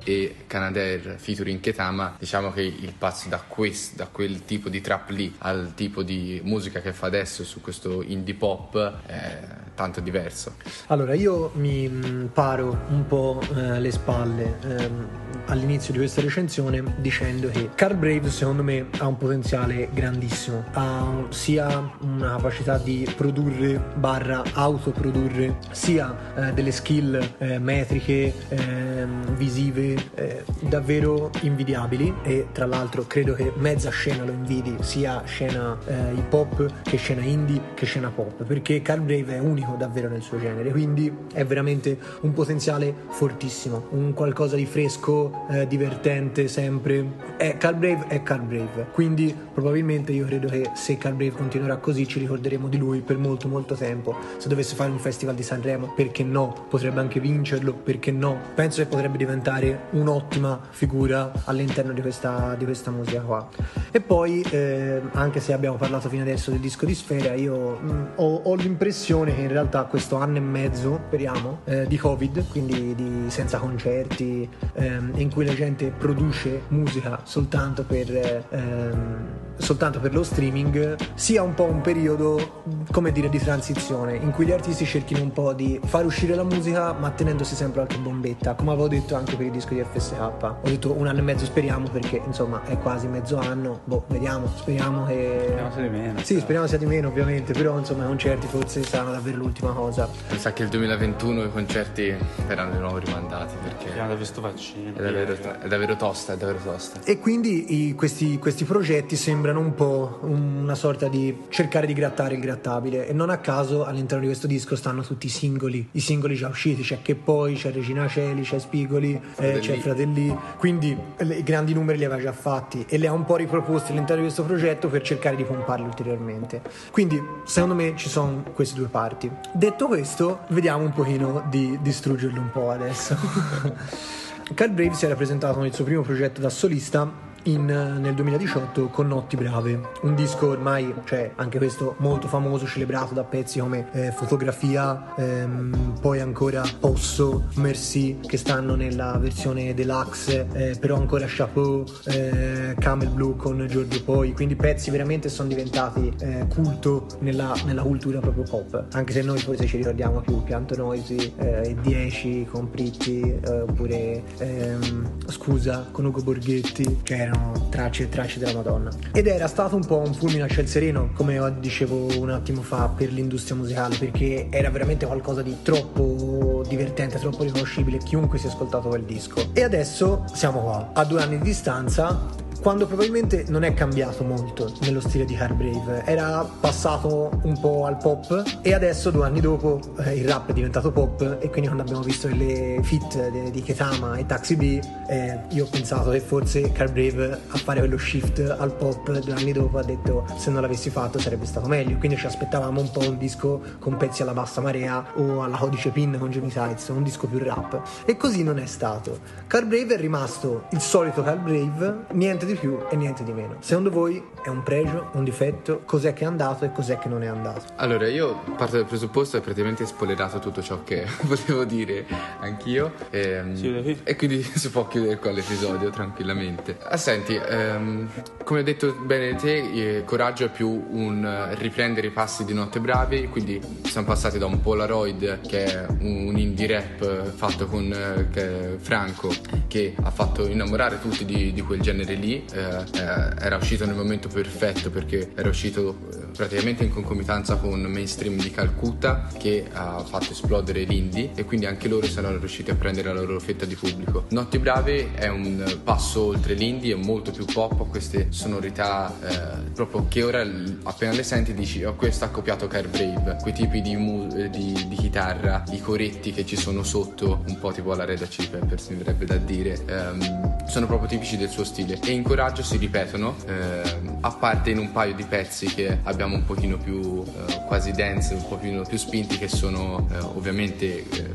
E 0.05 0.45
Canadair 0.47 1.17
featuring 1.19 1.59
Ketama, 1.59 2.15
diciamo 2.21 2.53
che 2.53 2.63
il 2.63 2.95
passo 2.97 3.29
da, 3.29 3.39
quest, 3.39 3.97
da 3.97 4.07
quel 4.07 4.45
tipo 4.45 4.69
di 4.69 4.81
trap 4.81 5.11
lì 5.11 5.35
al 5.39 5.73
tipo 5.75 6.05
di 6.05 6.41
musica 6.45 6.81
che 6.81 6.93
fa 6.93 7.07
adesso 7.09 7.43
su 7.43 7.61
questo 7.61 8.01
indie 8.01 8.35
pop 8.35 8.77
è 9.05 9.41
tanto 9.75 10.01
diverso. 10.01 10.55
Allora, 10.89 11.15
io 11.15 11.51
mi 11.55 11.89
mh, 11.89 12.31
paro 12.33 12.79
un 12.89 13.07
po' 13.07 13.41
eh, 13.55 13.81
le 13.81 13.91
spalle 13.91 14.59
ehm, 14.63 15.07
all'inizio 15.47 15.93
di 15.93 15.99
questa 15.99 16.21
recensione 16.21 16.95
dicendo 16.99 17.49
che 17.49 17.71
Carl 17.75 17.97
Brave 17.97 18.31
secondo 18.31 18.63
me 18.63 18.87
ha 18.99 19.07
un 19.07 19.17
potenziale 19.17 19.89
grandissimo, 19.93 20.65
ha 20.73 21.25
sia 21.31 21.91
una 22.01 22.37
capacità 22.37 22.79
di 22.79 23.11
produrre 23.17 23.81
barra 23.95 24.43
autoprodurre, 24.53 25.57
sia 25.71 26.15
eh, 26.35 26.53
delle 26.53 26.71
skill 26.71 27.35
eh, 27.39 27.59
metriche, 27.59 28.33
ehm, 28.49 29.37
visive 29.37 29.95
eh, 30.15 30.45
davvero 30.61 31.31
invidiabili. 31.41 32.15
E 32.23 32.49
tra 32.53 32.67
l'altro 32.67 33.05
credo 33.07 33.35
che 33.35 33.53
mezza 33.57 33.91
scena 33.91 34.25
lo 34.25 34.33
invidi, 34.33 34.77
sia 34.81 35.23
scena 35.25 35.77
eh, 35.87 36.13
hip 36.15 36.33
hop 36.33 36.83
che 36.83 36.97
scena 36.97 37.23
indie 37.23 37.61
che 37.75 37.87
scena 37.87 38.11
pop, 38.11 38.43
perché 38.45 38.83
Carl 38.83 39.01
Brave 39.01 39.37
è 39.37 39.39
unico 39.39 39.62
davvero 39.77 40.09
nel 40.09 40.23
suo 40.23 40.39
genere, 40.39 40.71
quindi 40.71 41.13
è 41.33 41.45
veramente 41.45 41.99
un 42.21 42.33
potenziale 42.33 42.95
fortissimo, 43.09 43.87
un 43.91 44.13
qualcosa 44.13 44.57
di 44.57 44.67
fresco, 44.67 45.47
eh, 45.51 45.67
divertente 45.67 46.49
sempre. 46.49 47.31
È 47.37 47.57
Carl 47.57 47.77
Brave 47.77 48.07
è 48.09 48.23
Carl 48.23 48.43
Brave, 48.43 48.87
quindi 48.93 49.35
probabilmente 49.53 50.13
io 50.13 50.27
credo 50.27 50.49
che 50.49 50.71
se 50.75 50.97
Carl 50.99 51.15
Brave 51.15 51.33
continuerà 51.33 51.77
così 51.77 52.07
ci 52.07 52.19
ricorderemo 52.19 52.69
di 52.69 52.79
lui 52.79 53.01
per 53.01 53.19
molto 53.19 53.49
molto 53.49 53.75
tempo. 53.75 54.15
Se 54.37 54.49
dovesse 54.49 54.75
fare 54.75 54.91
un 54.91 54.99
festival 54.99 55.35
di 55.35 55.43
Sanremo, 55.43 55.93
perché 55.95 56.23
no? 56.23 56.67
Potrebbe 56.69 57.01
anche 57.01 57.21
vincerlo, 57.21 57.73
perché 57.73 58.11
no? 58.11 58.39
Penso 58.55 58.83
che 58.83 58.89
potrebbe 58.89 59.19
diventare 59.19 59.87
un'ottima 59.91 60.61
figura 60.71 61.33
all'interno 61.45 61.93
di 61.93 62.01
questa, 62.01 62.55
di 62.57 62.65
questa 62.65 62.91
musica 62.91 63.21
qua. 63.21 63.49
E 63.91 64.01
poi, 64.01 64.43
eh, 64.51 65.01
anche 65.13 65.41
se 65.41 65.53
abbiamo 65.53 65.77
parlato 65.77 66.09
fino 66.09 66.23
adesso 66.23 66.51
del 66.51 66.61
disco 66.61 66.87
di 66.87 66.95
Sfera, 66.95 67.35
io 67.35 67.79
mh, 67.79 68.07
ho, 68.17 68.41
ho 68.45 68.55
l'impressione 68.55 69.35
che 69.35 69.43
in 69.43 69.52
realtà 69.53 69.85
questo 69.85 70.17
anno 70.17 70.37
e 70.37 70.41
mezzo, 70.41 71.01
speriamo, 71.07 71.61
eh, 71.65 71.87
di 71.87 71.97
Covid, 71.97 72.49
quindi 72.49 72.95
di, 72.95 73.25
senza 73.29 73.59
concerti, 73.59 74.49
ehm, 74.75 75.13
in 75.17 75.31
cui 75.31 75.45
la 75.45 75.55
gente 75.55 75.93
produce 75.97 76.63
musica 76.69 77.21
soltanto 77.25 77.85
per, 77.85 78.15
eh, 78.15 78.45
ehm, 78.51 79.42
soltanto 79.63 80.01
per 80.01 80.13
lo 80.13 80.23
streaming, 80.25 80.97
sia 81.15 81.43
un 81.43 81.55
po' 81.55 81.65
un 81.65 81.81
periodo, 81.81 82.63
come 82.91 83.13
dire, 83.13 83.29
di 83.29 83.39
transizione, 83.39 84.17
in 84.17 84.31
cui 84.33 84.45
gli 84.47 84.51
artisti 84.53 84.85
cerchino 84.85 85.23
un 85.23 85.33
po' 85.33 85.53
di 85.53 85.81
far 85.85 86.05
uscire 86.05 86.35
la 86.35 86.43
musica, 86.43 86.93
ma 86.93 87.11
tenendosi 87.11 87.55
sempre 87.55 87.85
qualche 87.85 87.99
bombetta, 88.03 88.55
come 88.55 88.73
avevo 88.73 88.89
detto 88.89 89.15
anche 89.15 89.37
per 89.37 89.47
il 89.47 89.53
disco 89.53 89.75
di 89.75 89.83
FSK. 89.91 90.21
Ho 90.21 90.57
detto 90.65 90.93
un 90.93 91.07
anno 91.07 91.21
e 91.21 91.23
mezzo 91.23 91.45
speriamo 91.45 91.89
perché 91.89 92.21
insomma 92.27 92.63
è 92.65 92.77
quasi 92.79 93.07
mezzo 93.07 93.39
anno, 93.39 93.81
boh, 93.85 94.05
vediamo, 94.09 94.49
speriamo 94.55 95.07
che... 95.07 95.41
Speriamo 95.47 95.73
sia 95.73 95.83
di 95.83 95.89
meno, 95.89 96.19
Sì, 96.19 96.33
però. 96.35 96.41
speriamo 96.45 96.67
sia 96.67 96.79
di 96.79 96.87
meno 96.87 97.09
ovviamente, 97.09 97.53
però 97.53 97.79
insomma 97.79 98.05
i 98.05 98.07
concerti 98.09 98.47
forse 98.49 98.83
saranno 98.83 99.13
davvero 99.13 99.37
l'ultima 99.39 99.73
cosa. 99.73 100.09
Mi 100.31 100.39
sa 100.39 100.53
che 100.53 100.65
il 100.65 100.69
2021 100.69 101.45
i 101.45 101.51
concerti 101.53 102.15
verranno 102.47 102.73
di 102.73 102.79
nuovo 102.79 102.99
rimandati 102.99 103.55
perché 103.63 103.91
Abbiamo 103.91 104.09
da 104.09 104.17
questo 104.17 104.41
vaccino. 104.41 104.91
è 104.97 105.03
davvero, 105.03 105.37
è 105.61 105.69
davvero 105.69 105.97
tosta, 105.97 106.33
è 106.33 106.37
davvero 106.37 106.59
tosta. 106.65 107.01
E 107.05 107.19
quindi 107.19 107.89
i- 107.89 107.95
questi, 107.95 108.39
questi 108.39 108.65
progetti 108.65 109.17
sembrano 109.17 109.52
un 109.61 109.75
po' 109.75 110.19
una 110.23 110.75
sorta 110.75 111.09
di 111.09 111.45
cercare 111.49 111.87
di 111.87 111.93
grattare 111.93 112.35
il 112.35 112.41
grattabile 112.41 113.07
e 113.09 113.13
non 113.13 113.31
a 113.31 113.39
caso 113.39 113.85
all'interno 113.85 114.21
di 114.23 114.29
questo 114.29 114.47
disco 114.47 114.77
stanno 114.77 115.03
tutti 115.03 115.27
i 115.27 115.31
singoli, 115.31 115.89
i 115.93 116.01
singoli 116.01 116.35
già 116.35 116.49
usciti, 116.49 116.83
c'è 116.83 117.01
Che 117.03 117.15
poi, 117.15 117.55
c'è 117.55 117.73
Regina 117.73 118.07
Celi, 118.09 118.43
c'è 118.43 118.59
Spigoli, 118.59 119.21
eh, 119.37 119.59
c'è 119.61 119.79
Fratelli, 119.79 120.37
quindi 120.59 120.97
le- 121.19 121.37
i 121.37 121.43
grandi 121.43 121.75
numeri 121.75 121.99
li 121.99 122.05
aveva 122.05 122.21
già 122.21 122.33
fatti 122.33 122.85
e 122.89 122.97
li 122.99 123.07
ha 123.07 123.13
un 123.13 123.25
po' 123.25 123.37
riproposti 123.37 123.93
all'interno 123.93 124.23
di 124.23 124.29
questo 124.29 124.45
progetto 124.45 124.89
per 124.89 125.03
cercare 125.03 125.37
di 125.37 125.45
pomparli 125.45 125.85
ulteriormente. 125.85 126.63
Quindi 126.91 127.21
secondo 127.45 127.75
me 127.75 127.95
ci 127.97 128.09
sono 128.09 128.45
queste 128.55 128.77
due 128.77 128.89
parti. 128.89 129.31
Detto 129.53 129.87
questo, 129.87 130.41
vediamo 130.49 130.85
un 130.85 130.93
pochino 130.93 131.45
di 131.49 131.79
distruggerlo 131.83 132.41
un 132.41 132.51
po' 132.51 132.71
adesso. 132.71 133.17
Carl 134.55 134.73
Brave 134.73 134.95
si 134.95 135.07
era 135.07 135.15
presentato 135.15 135.61
nel 135.61 135.73
suo 135.73 135.85
primo 135.85 136.03
progetto 136.03 136.41
da 136.41 136.51
solista 136.51 137.31
in, 137.45 137.65
nel 137.65 138.15
2018 138.15 138.89
con 138.89 139.09
Notti 139.09 139.37
Brave, 139.37 139.81
un 140.03 140.15
disco 140.15 140.49
ormai, 140.49 140.95
cioè 141.05 141.33
anche 141.37 141.59
questo 141.59 141.97
molto 141.99 142.29
famoso, 142.29 142.67
celebrato 142.67 143.15
da 143.15 143.25
pezzi 143.25 143.59
come 143.59 143.89
eh, 143.93 144.13
Fotografia, 144.13 145.15
ehm, 145.17 145.99
poi 146.01 146.21
ancora 146.21 146.63
Posso, 146.79 147.49
Merci, 147.55 148.19
che 148.27 148.37
stanno 148.37 148.75
nella 148.75 149.17
versione 149.19 149.75
deluxe, 149.75 150.47
eh, 150.53 150.77
però 150.79 150.97
ancora 150.97 151.27
Chapeau, 151.29 151.85
eh, 152.07 152.75
Camel 152.79 153.09
Blue 153.09 153.37
con 153.37 153.67
Giorgio 153.67 154.03
Poi, 154.03 154.33
quindi 154.33 154.57
pezzi 154.57 154.91
veramente 154.91 155.29
sono 155.29 155.49
diventati 155.49 156.13
eh, 156.21 156.47
culto 156.49 157.07
nella, 157.21 157.55
nella, 157.65 157.83
cultura 157.83 158.21
proprio 158.21 158.45
pop, 158.45 158.87
anche 158.93 159.13
se 159.13 159.23
noi 159.23 159.39
forse 159.39 159.67
ci 159.67 159.77
ricordiamo 159.77 160.21
più 160.21 160.43
Pianto 160.43 160.77
Noisy 160.77 161.35
eh, 161.37 161.71
e 161.71 161.77
10 161.81 162.47
con 162.51 162.71
Pritti, 162.71 163.21
eh, 163.21 163.61
oppure 163.61 164.23
ehm, 164.39 165.11
Scusa 165.27 165.89
con 165.91 166.05
Ugo 166.05 166.23
Borghetti, 166.23 167.01
che 167.03 167.32
erano 167.33 167.69
tracce 167.71 168.05
e 168.05 168.09
tracce 168.09 168.39
della 168.39 168.55
Madonna. 168.55 168.91
Ed 169.13 169.27
era 169.27 169.47
stato 169.47 169.75
un 169.75 169.85
po' 169.85 169.99
un 169.99 170.13
fulmine 170.13 170.43
a 170.43 170.49
ciel 170.49 170.69
sereno, 170.69 171.11
come 171.15 171.55
dicevo 171.59 172.19
un 172.21 172.31
attimo 172.31 172.63
fa, 172.63 172.89
per 172.89 173.11
l'industria 173.13 173.57
musicale, 173.57 173.97
perché 173.97 174.49
era 174.51 174.71
veramente 174.71 175.07
qualcosa 175.07 175.43
di 175.43 175.57
troppo 175.63 176.63
divertente, 176.69 177.19
troppo 177.19 177.43
riconoscibile, 177.43 177.99
chiunque 177.99 178.39
si 178.39 178.47
è 178.47 178.51
ascoltato 178.51 178.89
quel 178.89 179.05
disco. 179.05 179.51
E 179.53 179.63
adesso 179.63 180.25
siamo 180.33 180.61
qua, 180.61 180.91
a 180.93 181.05
due 181.05 181.23
anni 181.23 181.39
di 181.39 181.45
distanza, 181.45 182.41
quando 182.63 182.87
probabilmente 182.87 183.45
non 183.49 183.65
è 183.65 183.75
cambiato 183.75 184.23
molto 184.23 184.73
nello 184.83 185.01
stile 185.01 185.25
di 185.25 185.35
Hardbrave, 185.35 186.05
era 186.05 186.49
passato 186.61 187.41
un 187.43 187.59
po' 187.59 187.87
al 187.87 187.97
pop 187.97 188.61
e 188.63 188.73
adesso 188.73 189.11
due 189.11 189.27
anni 189.27 189.41
dopo 189.41 189.81
eh, 189.99 190.15
il 190.15 190.29
rap 190.29 190.49
è 190.51 190.53
diventato 190.53 190.93
pop 190.93 191.39
e 191.41 191.49
quindi 191.51 191.63
quando 191.63 191.83
abbiamo 191.83 192.03
visto 192.03 192.29
le 192.29 192.79
fit 192.85 193.51
di, 193.51 193.63
Ketama 193.63 194.15
e 194.15 194.27
Taxi 194.27 194.55
B. 194.55 194.81
Eh, 195.09 195.41
io 195.49 195.65
ho 195.65 195.69
pensato 195.69 196.11
che 196.11 196.21
forse 196.21 196.73
Hardbrave 196.73 197.33
a 197.49 197.59
fare 197.59 197.81
quello 197.81 197.99
shift 197.99 198.39
al 198.57 198.73
pop 198.77 199.11
due 199.11 199.35
anni 199.35 199.51
dopo 199.51 199.79
ha 199.79 199.83
detto 199.83 200.25
se 200.37 200.51
non 200.51 200.63
l'avessi 200.63 200.89
fatto 200.89 201.19
sarebbe 201.19 201.47
stato 201.47 201.67
meglio, 201.67 201.97
quindi 201.99 202.17
ci 202.17 202.27
aspettavamo 202.27 202.81
un 202.81 202.91
po' 202.93 203.01
un 203.01 203.19
disco 203.19 203.61
con 203.81 203.97
pezzi 203.97 204.23
alla 204.23 204.35
bassa 204.35 204.61
marea 204.61 205.05
o 205.17 205.43
alla 205.43 205.57
codice 205.57 205.91
pin 205.91 206.17
con 206.17 206.31
Jimmy 206.31 206.51
Sides, 206.51 206.87
un 206.89 207.03
disco 207.03 207.27
più 207.27 207.41
rap. 207.41 207.83
E 208.05 208.17
così 208.17 208.45
non 208.45 208.61
è 208.61 208.67
stato. 208.67 209.19
Carbrave 209.49 209.97
è 209.97 209.99
rimasto 209.99 210.67
il 210.71 210.81
solito 210.81 211.25
Carbrave, 211.25 212.05
niente 212.13 212.47
di 212.47 212.52
di 212.53 212.59
più 212.59 212.79
e 212.89 212.97
niente 212.97 213.25
di 213.25 213.33
meno. 213.33 213.57
Secondo 213.61 213.91
voi 213.91 214.23
è 214.43 214.49
un 214.49 214.63
pregio, 214.63 215.11
un 215.13 215.25
difetto? 215.25 215.83
Cos'è 215.85 216.13
che 216.13 216.25
è 216.25 216.27
andato 216.27 216.65
e 216.65 216.73
cos'è 216.73 216.99
che 216.99 217.09
non 217.09 217.23
è 217.23 217.27
andato? 217.27 217.65
Allora, 217.77 218.09
io 218.09 218.43
parto 218.57 218.77
dal 218.77 218.87
presupposto 218.87 219.39
che 219.39 219.43
praticamente 219.43 219.87
spoilerato 219.87 220.39
tutto 220.39 220.63
ciò 220.63 220.83
che 220.85 221.07
volevo 221.23 221.65
dire 221.65 222.07
anch'io 222.41 222.93
ehm, 223.11 223.57
e, 223.63 223.99
e, 224.05 224.17
quindi 224.17 224.43
si 224.55 224.71
può 224.71 224.87
chiudere 224.87 225.19
qua 225.19 225.31
l'episodio 225.31 225.91
tranquillamente. 225.91 226.77
Ah, 226.83 226.97
senti, 226.97 227.35
ehm, 227.35 228.09
come 228.45 228.61
hai 228.61 228.65
detto 228.65 228.93
bene 229.05 229.35
te, 229.37 229.99
eh, 229.99 230.05
Coraggio 230.05 230.45
è 230.45 230.51
più 230.51 230.69
un 230.69 231.51
riprendere 231.59 232.09
i 232.09 232.11
passi 232.11 232.45
di 232.45 232.55
Notte 232.55 232.81
Bravi, 232.81 233.29
quindi 233.29 233.61
siamo 233.85 234.07
passati 234.07 234.39
da 234.39 234.47
un 234.47 234.61
Polaroid 234.61 235.41
che 235.47 235.65
è 235.65 235.87
un 236.01 236.37
indie 236.37 236.67
rap 236.67 237.31
fatto 237.33 237.67
con 237.67 237.93
eh, 237.93 238.77
Franco 238.79 239.31
che 239.69 239.95
ha 240.01 240.11
fatto 240.11 240.47
innamorare 240.47 241.01
tutti 241.01 241.25
di, 241.25 241.53
di 241.53 241.61
quel 241.63 241.81
genere 241.81 242.15
lì 242.15 242.42
eh, 242.53 242.59
eh, 242.59 243.45
era 243.45 243.57
uscito 243.57 243.87
nel 243.87 243.95
momento 243.95 244.29
perfetto 244.29 244.91
perché 244.91 245.33
era 245.35 245.49
uscito 245.49 245.97
eh, 246.13 246.17
praticamente 246.37 246.85
in 246.85 246.91
concomitanza 246.91 247.57
con 247.57 247.81
Mainstream 247.81 248.41
di 248.41 248.51
Calcutta 248.51 249.29
che 249.39 249.67
ha 249.73 250.03
fatto 250.05 250.33
esplodere 250.33 250.83
l'indie 250.83 251.31
e 251.35 251.45
quindi 251.45 251.67
anche 251.67 251.89
loro 251.89 252.07
saranno 252.07 252.39
riusciti 252.39 252.71
a 252.71 252.75
prendere 252.75 253.13
la 253.13 253.21
loro 253.21 253.41
fetta 253.41 253.65
di 253.65 253.75
pubblico. 253.75 254.25
Notti 254.31 254.59
Brave 254.59 255.15
è 255.15 255.29
un 255.29 255.81
passo 255.83 256.23
oltre 256.23 256.55
l'indie, 256.55 256.95
è 256.95 256.97
molto 256.97 257.31
più 257.31 257.45
pop, 257.45 257.81
ha 257.81 257.85
queste 257.85 258.29
sonorità 258.31 259.13
eh, 259.21 259.71
proprio 259.73 260.07
che 260.09 260.23
ora 260.23 260.47
appena 260.83 261.13
le 261.13 261.23
senti 261.23 261.55
dici 261.55 261.85
oh 261.85 261.95
questo 261.95 262.25
ha 262.25 262.29
copiato 262.29 262.67
Car 262.67 262.89
Brave, 262.89 263.39
quei 263.41 263.53
tipi 263.53 263.81
di, 263.81 263.97
mu- 263.97 264.27
di, 264.49 264.87
di, 264.89 264.97
chitarra, 264.97 265.63
i 265.71 265.81
coretti 265.81 266.33
che 266.33 266.45
ci 266.45 266.57
sono 266.57 266.83
sotto, 266.83 267.45
un 267.47 267.59
po' 267.59 267.73
tipo 267.73 267.95
la 267.95 268.05
Red 268.05 268.27
Chili 268.29 268.49
Peppers 268.49 268.89
mi 268.89 268.97
verrebbe 268.97 269.25
da 269.25 269.37
dire, 269.37 269.79
ehm, 269.87 270.67
sono 270.67 270.87
proprio 270.87 271.09
tipici 271.09 271.37
del 271.37 271.49
suo 271.49 271.65
stile 271.65 271.99
e 272.03 272.13
in 272.13 272.23
Coraggio 272.33 272.63
si 272.63 272.79
ripetono, 272.79 273.37
ehm, 273.47 274.21
a 274.23 274.31
parte 274.31 274.71
in 274.71 274.79
un 274.79 274.91
paio 274.91 275.13
di 275.13 275.23
pezzi 275.23 275.67
che 275.67 275.99
abbiamo 276.05 276.35
un 276.35 276.47
pochino 276.47 276.79
più 276.79 277.23
eh, 277.23 277.61
quasi 277.67 277.93
dance, 277.93 278.33
un 278.33 278.49
pochino 278.49 278.85
più 278.85 278.97
spinti 278.97 279.37
che 279.37 279.49
sono 279.49 280.09
eh, 280.11 280.17
ovviamente 280.17 281.07
eh, 281.11 281.31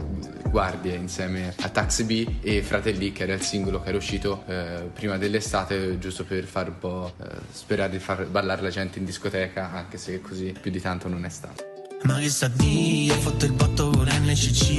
Guardie 0.50 0.96
insieme 0.96 1.54
a 1.62 1.70
Taxi 1.70 2.04
B 2.04 2.27
e 2.42 2.63
Fratelli 2.63 3.12
che 3.12 3.24
era 3.24 3.34
il 3.34 3.42
singolo 3.42 3.80
che 3.80 3.89
era 3.89 3.98
uscito 3.98 4.44
eh, 4.48 4.89
prima 4.92 5.20
dell'estate 5.20 6.00
giusto 6.00 6.24
per 6.24 6.46
fare 6.46 6.70
un 6.70 6.80
po' 6.80 7.13
eh, 7.22 7.27
sperare 7.51 7.92
di 7.92 8.00
far 8.00 8.25
ballare 8.25 8.63
la 8.63 8.70
gente 8.70 8.98
in 8.98 9.06
discoteca 9.06 9.72
anche 9.72 10.00
se 10.00 10.20
così 10.20 10.56
più 10.60 10.72
di 10.72 10.82
tanto 10.82 11.08
non 11.08 11.25
è 11.25 11.30
stato. 11.30 11.77
Ma 12.04 12.20
che 12.20 12.30
sa 12.30 12.48
di, 12.48 13.12
ho 13.12 13.20
fatto 13.20 13.46
il 13.46 13.54
botto 13.54 13.89
con 13.89 14.08
NCC 14.08 14.70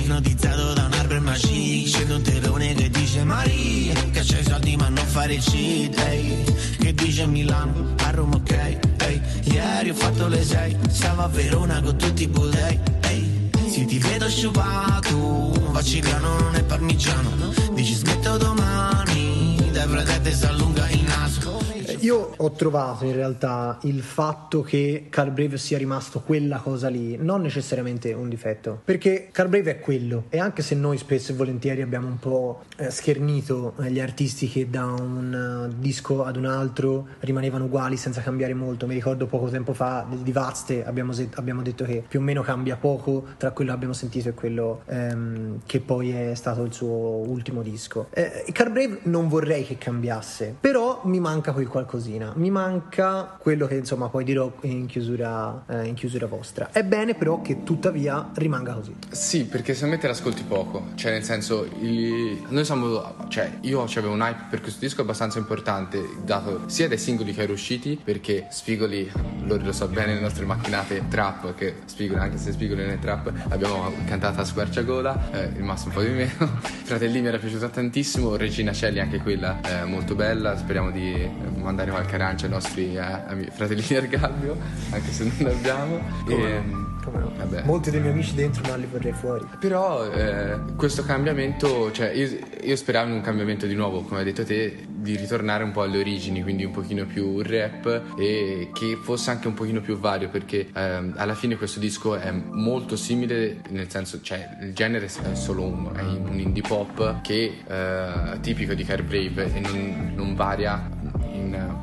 Ipnotizzato 0.00 0.74
da 0.74 0.84
un 0.84 0.92
arbor 0.92 1.20
magic 1.20 1.90
C'è 1.90 2.12
un 2.12 2.22
terrone 2.22 2.74
che 2.74 2.88
dice 2.88 3.24
Maria 3.24 3.94
Che 4.10 4.22
c'hai 4.24 4.44
soldi 4.44 4.76
ma 4.76 4.88
non 4.88 5.04
fare 5.04 5.34
il 5.34 5.42
cheat 5.42 5.98
hey. 5.98 6.44
Che 6.78 6.94
dice 6.94 7.26
Milano, 7.26 7.94
a 8.04 8.10
Roma 8.10 8.36
ok 8.36 8.78
hey. 8.98 9.20
Ieri 9.44 9.90
ho 9.90 9.94
fatto 9.94 10.28
le 10.28 10.44
sei 10.44 10.76
Stavo 10.88 11.22
a 11.22 11.28
Verona 11.28 11.82
con 11.82 11.96
tutti 11.96 12.22
i 12.22 12.28
budei 12.28 12.78
hey. 13.00 13.50
Se 13.68 13.84
ti 13.84 13.98
vedo 13.98 14.28
sciupato 14.28 15.70
Vacillano 15.72 16.38
non 16.38 16.54
è 16.54 16.62
parmigiano 16.62 17.52
Dici 17.74 17.94
smetto 17.94 18.36
domani 18.36 19.68
Dai 19.72 19.88
frate 19.88 20.32
si 20.32 20.44
allunga 20.46 20.88
il 20.90 21.02
naso 21.02 21.57
io 22.00 22.34
ho 22.36 22.50
trovato 22.52 23.04
in 23.04 23.12
realtà 23.12 23.78
il 23.82 24.02
fatto 24.02 24.62
che 24.62 25.06
Carl 25.08 25.30
Brave 25.30 25.58
sia 25.58 25.78
rimasto 25.78 26.20
quella 26.20 26.58
cosa 26.58 26.88
lì 26.88 27.16
non 27.16 27.40
necessariamente 27.40 28.12
un 28.12 28.28
difetto, 28.28 28.80
perché 28.84 29.28
Carl 29.32 29.48
Brave 29.48 29.70
è 29.70 29.80
quello 29.80 30.24
e 30.28 30.38
anche 30.38 30.62
se 30.62 30.74
noi 30.74 30.98
spesso 30.98 31.32
e 31.32 31.34
volentieri 31.34 31.82
abbiamo 31.82 32.06
un 32.06 32.18
po' 32.18 32.64
eh, 32.76 32.90
schernito 32.90 33.74
eh, 33.80 33.90
gli 33.90 34.00
artisti 34.00 34.48
che 34.48 34.68
da 34.68 34.86
un 34.86 35.68
uh, 35.70 35.74
disco 35.78 36.24
ad 36.24 36.36
un 36.36 36.44
altro 36.46 37.08
rimanevano 37.20 37.64
uguali 37.64 37.96
senza 37.96 38.20
cambiare 38.20 38.54
molto, 38.54 38.86
mi 38.86 38.94
ricordo 38.94 39.26
poco 39.26 39.48
tempo 39.48 39.72
fa 39.72 40.06
di 40.22 40.32
Vazte 40.32 40.84
abbiamo, 40.84 41.12
abbiamo 41.34 41.62
detto 41.62 41.84
che 41.84 42.04
più 42.06 42.20
o 42.20 42.22
meno 42.22 42.42
cambia 42.42 42.76
poco 42.76 43.24
tra 43.36 43.50
quello 43.52 43.70
che 43.70 43.76
abbiamo 43.76 43.94
sentito 43.94 44.28
e 44.28 44.34
quello 44.34 44.82
ehm, 44.86 45.60
che 45.66 45.80
poi 45.80 46.10
è 46.10 46.34
stato 46.34 46.62
il 46.62 46.72
suo 46.72 46.88
ultimo 46.88 47.62
disco. 47.62 48.08
Eh, 48.10 48.44
Carl 48.52 48.72
Brave 48.72 49.00
non 49.04 49.28
vorrei 49.28 49.64
che 49.64 49.78
cambiasse, 49.78 50.54
però 50.58 51.02
mi 51.04 51.20
manca 51.20 51.52
quel 51.52 51.66
qualcosa 51.66 51.86
qualcosina. 51.88 52.32
Mi 52.36 52.50
manca 52.50 53.36
quello 53.38 53.66
che 53.66 53.76
insomma 53.76 54.08
poi 54.08 54.22
dirò 54.22 54.52
in 54.62 54.86
chiusura, 54.86 55.64
eh, 55.66 55.86
in 55.86 55.94
chiusura 55.94 56.26
vostra. 56.26 56.68
È 56.70 56.84
bene 56.84 57.14
però 57.14 57.40
che 57.40 57.62
tuttavia 57.64 58.30
rimanga 58.34 58.74
così. 58.74 58.94
Sì, 59.10 59.46
perché 59.46 59.74
se 59.74 59.86
te 59.98 60.06
l'ascolti 60.06 60.42
poco, 60.42 60.88
cioè 60.94 61.12
nel 61.12 61.24
senso, 61.24 61.66
il... 61.80 62.44
noi 62.48 62.64
siamo, 62.64 63.14
cioè 63.28 63.58
io 63.62 63.82
avevo 63.82 64.12
un 64.12 64.20
hype 64.20 64.44
per 64.50 64.60
questo 64.60 64.80
disco 64.80 65.00
abbastanza 65.00 65.38
importante, 65.38 66.06
dato 66.24 66.64
sia 66.66 66.86
dai 66.86 66.98
singoli 66.98 67.32
che 67.32 67.40
erano 67.40 67.54
usciti, 67.54 67.98
perché 68.02 68.46
Spigoli, 68.50 69.10
loro 69.44 69.64
lo 69.64 69.72
so 69.72 69.88
bene, 69.88 70.14
le 70.14 70.20
nostre 70.20 70.44
macchinate 70.44 71.04
trap, 71.08 71.54
che 71.54 71.76
Spigoli, 71.86 72.20
anche 72.20 72.36
se 72.36 72.52
Spigoli 72.52 72.82
non 72.82 72.90
è 72.90 72.98
trap, 72.98 73.32
abbiamo 73.48 73.90
cantato 74.06 74.40
a 74.42 74.44
squarciagola, 74.44 75.30
eh, 75.32 75.44
il 75.56 75.62
massimo 75.62 75.94
un 75.94 75.96
po' 75.96 76.06
di 76.06 76.14
meno. 76.14 76.60
Fratelli 76.84 77.20
mi 77.20 77.28
era 77.28 77.38
piaciuta 77.38 77.68
tantissimo, 77.68 78.36
Regina 78.36 78.72
Celli 78.72 79.00
anche 79.00 79.18
quella 79.18 79.60
è 79.60 79.84
molto 79.84 80.14
bella, 80.14 80.56
speriamo 80.56 80.90
di 80.90 81.28
mandare 81.56 81.77
mandare 81.78 81.90
qualche 81.90 82.14
arancia 82.16 82.46
ai 82.46 82.50
nostri 82.50 82.96
eh, 82.96 83.50
fratellini 83.52 83.94
al 83.96 84.08
gabbio, 84.08 84.56
anche 84.90 85.12
se 85.12 85.30
non 85.38 85.52
abbiamo. 85.52 86.00
Come 86.24 86.56
e, 86.56 86.60
no? 86.60 86.86
Come 87.04 87.18
no? 87.20 87.32
Vabbè. 87.36 87.62
Molti 87.62 87.90
dei 87.90 88.00
miei 88.00 88.12
amici 88.12 88.34
dentro 88.34 88.62
ma 88.68 88.74
li 88.74 88.86
vorrei 88.90 89.12
fuori. 89.12 89.46
Però 89.60 90.10
eh, 90.10 90.58
questo 90.76 91.04
cambiamento, 91.04 91.92
cioè 91.92 92.08
io, 92.10 92.38
io, 92.62 92.76
speravo 92.76 93.08
in 93.08 93.14
un 93.14 93.20
cambiamento 93.20 93.66
di 93.66 93.74
nuovo, 93.74 94.02
come 94.02 94.20
hai 94.20 94.24
detto 94.24 94.44
te, 94.44 94.86
di 94.88 95.16
ritornare 95.16 95.62
un 95.62 95.70
po' 95.70 95.82
alle 95.82 95.98
origini, 95.98 96.42
quindi 96.42 96.64
un 96.64 96.72
pochino 96.72 97.06
più 97.06 97.40
rap 97.42 98.14
e 98.18 98.70
che 98.74 98.98
fosse 99.00 99.30
anche 99.30 99.46
un 99.46 99.54
pochino 99.54 99.80
più 99.80 99.98
vario, 99.98 100.28
perché 100.28 100.68
eh, 100.72 101.12
alla 101.14 101.34
fine 101.34 101.56
questo 101.56 101.78
disco 101.78 102.16
è 102.16 102.32
molto 102.32 102.96
simile, 102.96 103.60
nel 103.68 103.88
senso, 103.88 104.20
cioè 104.20 104.56
il 104.62 104.74
genere 104.74 105.06
è 105.06 105.34
solo 105.34 105.62
uno, 105.62 105.94
è 105.94 106.02
un 106.02 106.38
indie 106.38 106.62
pop 106.62 107.20
che 107.22 107.60
è 107.64 107.72
eh, 107.72 108.40
tipico 108.40 108.74
di 108.74 108.84
Car 108.84 109.04
Brave 109.04 109.54
e 109.54 109.60
non, 109.60 110.12
non 110.14 110.34
varia 110.34 110.96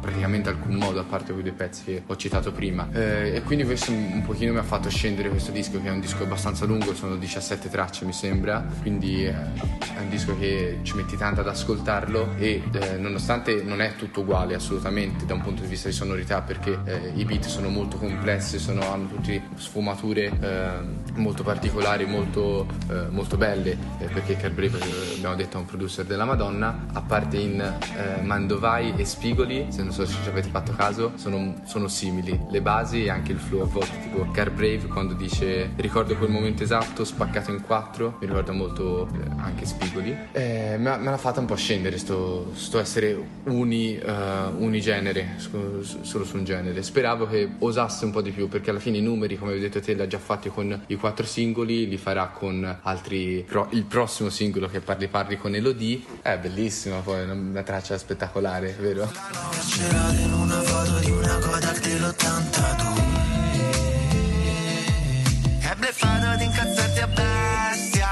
praticamente 0.05 0.49
alcun 0.49 0.75
modo 0.75 0.99
a 0.99 1.03
parte 1.03 1.31
quei 1.31 1.43
due 1.43 1.51
pezzi 1.51 1.83
che 1.83 2.03
ho 2.05 2.15
citato 2.15 2.51
prima. 2.51 2.87
Eh, 2.93 3.35
e 3.35 3.41
quindi 3.41 3.65
questo 3.65 3.91
un 3.91 4.21
pochino 4.23 4.53
mi 4.53 4.59
ha 4.59 4.63
fatto 4.63 4.89
scendere 4.89 5.29
questo 5.29 5.51
disco 5.51 5.81
che 5.81 5.87
è 5.87 5.91
un 5.91 5.99
disco 5.99 6.23
abbastanza 6.23 6.65
lungo 6.65 6.93
sono 6.93 7.15
17 7.15 7.69
tracce 7.69 8.05
mi 8.05 8.13
sembra. 8.13 8.65
Quindi 8.81 9.25
eh, 9.25 9.31
è 9.31 9.99
un 9.99 10.09
disco 10.09 10.37
che 10.37 10.79
ci 10.83 10.95
metti 10.95 11.17
tanto 11.17 11.41
ad 11.41 11.47
ascoltarlo 11.47 12.35
e 12.37 12.61
eh, 12.71 12.97
nonostante 12.97 13.63
non 13.63 13.81
è 13.81 13.95
tutto 13.95 14.21
uguale 14.21 14.53
assolutamente 14.53 15.25
da 15.25 15.33
un 15.33 15.41
punto 15.41 15.63
di 15.63 15.67
vista 15.67 15.89
di 15.89 15.95
sonorità 15.95 16.41
perché 16.41 16.79
eh, 16.85 17.11
i 17.15 17.25
beat 17.25 17.45
sono 17.45 17.69
molto 17.69 17.97
complessi 17.97 18.59
sono, 18.59 18.91
hanno 18.91 19.07
tutte 19.07 19.41
sfumature 19.55 20.31
eh, 20.39 20.69
molto 21.15 21.43
particolari 21.43 22.05
molto, 22.05 22.67
eh, 22.89 23.07
molto 23.09 23.37
belle. 23.37 23.77
Perché 23.97 24.37
Carbrave 24.37 24.79
abbiamo 25.15 25.35
detto 25.35 25.57
è 25.57 25.59
un 25.59 25.65
producer 25.65 26.05
della 26.05 26.25
Madonna. 26.25 26.85
A 26.93 27.01
parte 27.01 27.37
in 27.37 27.73
Mandovai 28.21 28.93
e 28.95 29.05
Spigoli 29.05 29.67
se 29.69 29.81
non 29.83 29.91
so 29.95 30.05
se 30.05 30.17
ci 30.21 30.27
avete 30.27 30.49
fatto 30.49 30.73
caso 30.73 31.13
sono, 31.15 31.61
sono 31.65 31.87
simili. 31.87 32.37
Le 32.49 32.61
basi 32.61 33.05
e 33.05 33.09
anche 33.09 33.31
il 33.31 33.39
flow 33.39 33.61
a 33.61 33.65
volte 33.65 33.97
tipo 34.01 34.29
Carbrave 34.29 34.87
quando 34.87 35.13
dice 35.13 35.71
ricordo 35.77 36.17
quel 36.17 36.29
momento 36.29 36.63
esatto 36.63 37.05
spaccato 37.05 37.51
in 37.51 37.61
quattro 37.61 38.17
mi 38.19 38.27
ricorda 38.27 38.51
molto 38.51 39.07
eh, 39.07 39.29
anche 39.37 39.65
Spigoli. 39.65 40.13
Eh, 40.33 40.75
me, 40.77 40.97
me 40.97 41.11
l'ha 41.11 41.17
fatta 41.17 41.39
un 41.39 41.45
po' 41.45 41.55
scendere 41.55 41.97
sto, 41.97 42.51
sto 42.55 42.79
essere 42.79 43.17
uni, 43.45 43.97
uh, 43.97 44.61
unigenere 44.61 45.37
solo 45.37 46.25
su 46.25 46.35
un 46.35 46.43
genere. 46.43 46.83
Speravo 46.83 47.25
che 47.27 47.51
osasse 47.59 48.03
un 48.03 48.11
po' 48.11 48.21
di 48.21 48.31
più 48.31 48.49
perché 48.49 48.71
alla 48.71 48.79
fine 48.79 48.97
i 48.97 49.01
numeri 49.01 49.37
come 49.37 49.51
avete 49.51 49.69
detto 49.69 49.79
te 49.79 49.93
li 49.93 50.01
ha 50.01 50.07
già 50.07 50.19
fatti 50.19 50.49
con 50.49 50.83
i 50.87 50.95
quattro 50.95 51.25
singoli 51.25 51.87
li 51.87 51.97
farà 51.97 52.27
con 52.27 52.79
altri 52.81 53.45
pro, 53.47 53.69
il 53.71 53.83
prossimo 53.83 54.29
singolo 54.29 54.67
che 54.67 54.81
parli 54.81 55.07
parli 55.07 55.37
con 55.37 55.55
Elodie. 55.55 56.01
È 56.21 56.37
bellissimo 56.37 56.99
poi 56.99 57.23
una 57.23 57.63
traccia 57.63 57.97
spettacolare 57.97 58.75
vero? 58.77 59.09
In 59.77 60.31
una 60.31 60.61
foto 60.61 60.99
di 60.99 61.11
una 61.11 61.37
Kodak 61.37 61.79
dell'82 61.81 62.79
È 65.59 65.75
bleffato 65.75 66.25
ad 66.27 66.41
incazzarti 66.41 66.99
a 67.01 67.07
bestia. 67.07 68.07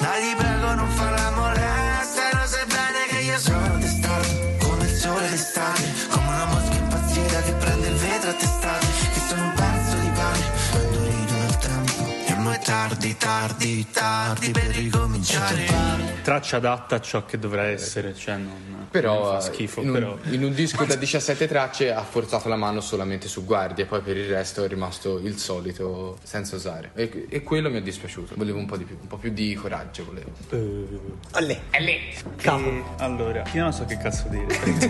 Dai 0.00 0.20
ti 0.22 0.34
prego 0.36 0.74
non 0.74 0.88
farla 0.90 1.30
molestia 1.30 2.30
Lo 2.32 2.46
sai 2.46 2.66
bene 2.66 3.06
che 3.08 3.20
io 3.20 3.38
sono 3.38 3.78
testato 3.78 4.28
Come 4.58 4.84
il 4.84 4.96
sole 4.96 5.30
d'estate. 5.30 5.82
Come 6.10 6.26
una 6.26 6.44
mosca 6.44 6.74
impazzita 6.74 7.40
che 7.40 7.52
prende 7.52 7.88
il 7.88 7.94
vetro 7.94 8.30
a 8.30 8.34
testate. 8.34 8.86
Che 9.14 9.20
sono 9.28 9.44
un 9.44 9.52
pezzo 9.54 9.96
di 9.96 10.10
pane 10.10 10.44
Indurito 10.82 11.34
nel 11.34 11.56
tempo. 11.56 12.04
E 12.26 12.34
mo 12.34 12.50
è 12.50 12.58
tardi, 12.58 13.16
tardi, 13.16 13.90
tardi 13.90 14.50
per 14.50 14.66
ricominciare. 14.66 15.66
Traccia 16.22 16.56
adatta 16.58 16.96
a 16.96 17.00
ciò 17.00 17.24
che 17.24 17.38
dovrà 17.38 17.64
essere 17.64 18.14
Cioè 18.14 18.36
non 18.36 18.77
però, 18.90 19.32
fa 19.32 19.40
schifo, 19.40 19.80
in, 19.80 19.88
un, 19.88 19.92
però. 19.92 20.18
in 20.30 20.44
un 20.44 20.52
disco 20.54 20.84
da 20.84 20.94
17 20.94 21.46
tracce 21.46 21.92
ha 21.92 22.02
forzato 22.02 22.48
la 22.48 22.56
mano 22.56 22.80
solamente 22.80 23.28
su 23.28 23.44
guardie, 23.44 23.84
poi 23.84 24.00
per 24.00 24.16
il 24.16 24.28
resto 24.28 24.64
è 24.64 24.68
rimasto 24.68 25.18
il 25.18 25.36
solito 25.38 26.18
senza 26.22 26.56
usare. 26.56 26.90
E, 26.94 27.26
e 27.28 27.42
quello 27.42 27.70
mi 27.70 27.78
è 27.78 27.82
dispiaciuto. 27.82 28.34
Volevo 28.36 28.58
un 28.58 28.66
po' 28.66 28.76
di 28.76 28.84
più, 28.84 28.96
un 29.00 29.06
po' 29.06 29.16
più 29.16 29.30
di 29.30 29.54
coraggio. 29.54 30.04
Volevo. 30.04 30.30
Uh, 30.50 31.18
Alle. 31.32 31.60
Alle. 31.72 31.92
E, 31.92 32.82
allora, 32.98 33.42
io 33.52 33.62
non 33.62 33.72
so 33.72 33.84
che 33.84 33.96
cazzo 33.96 34.28
dire. 34.28 34.46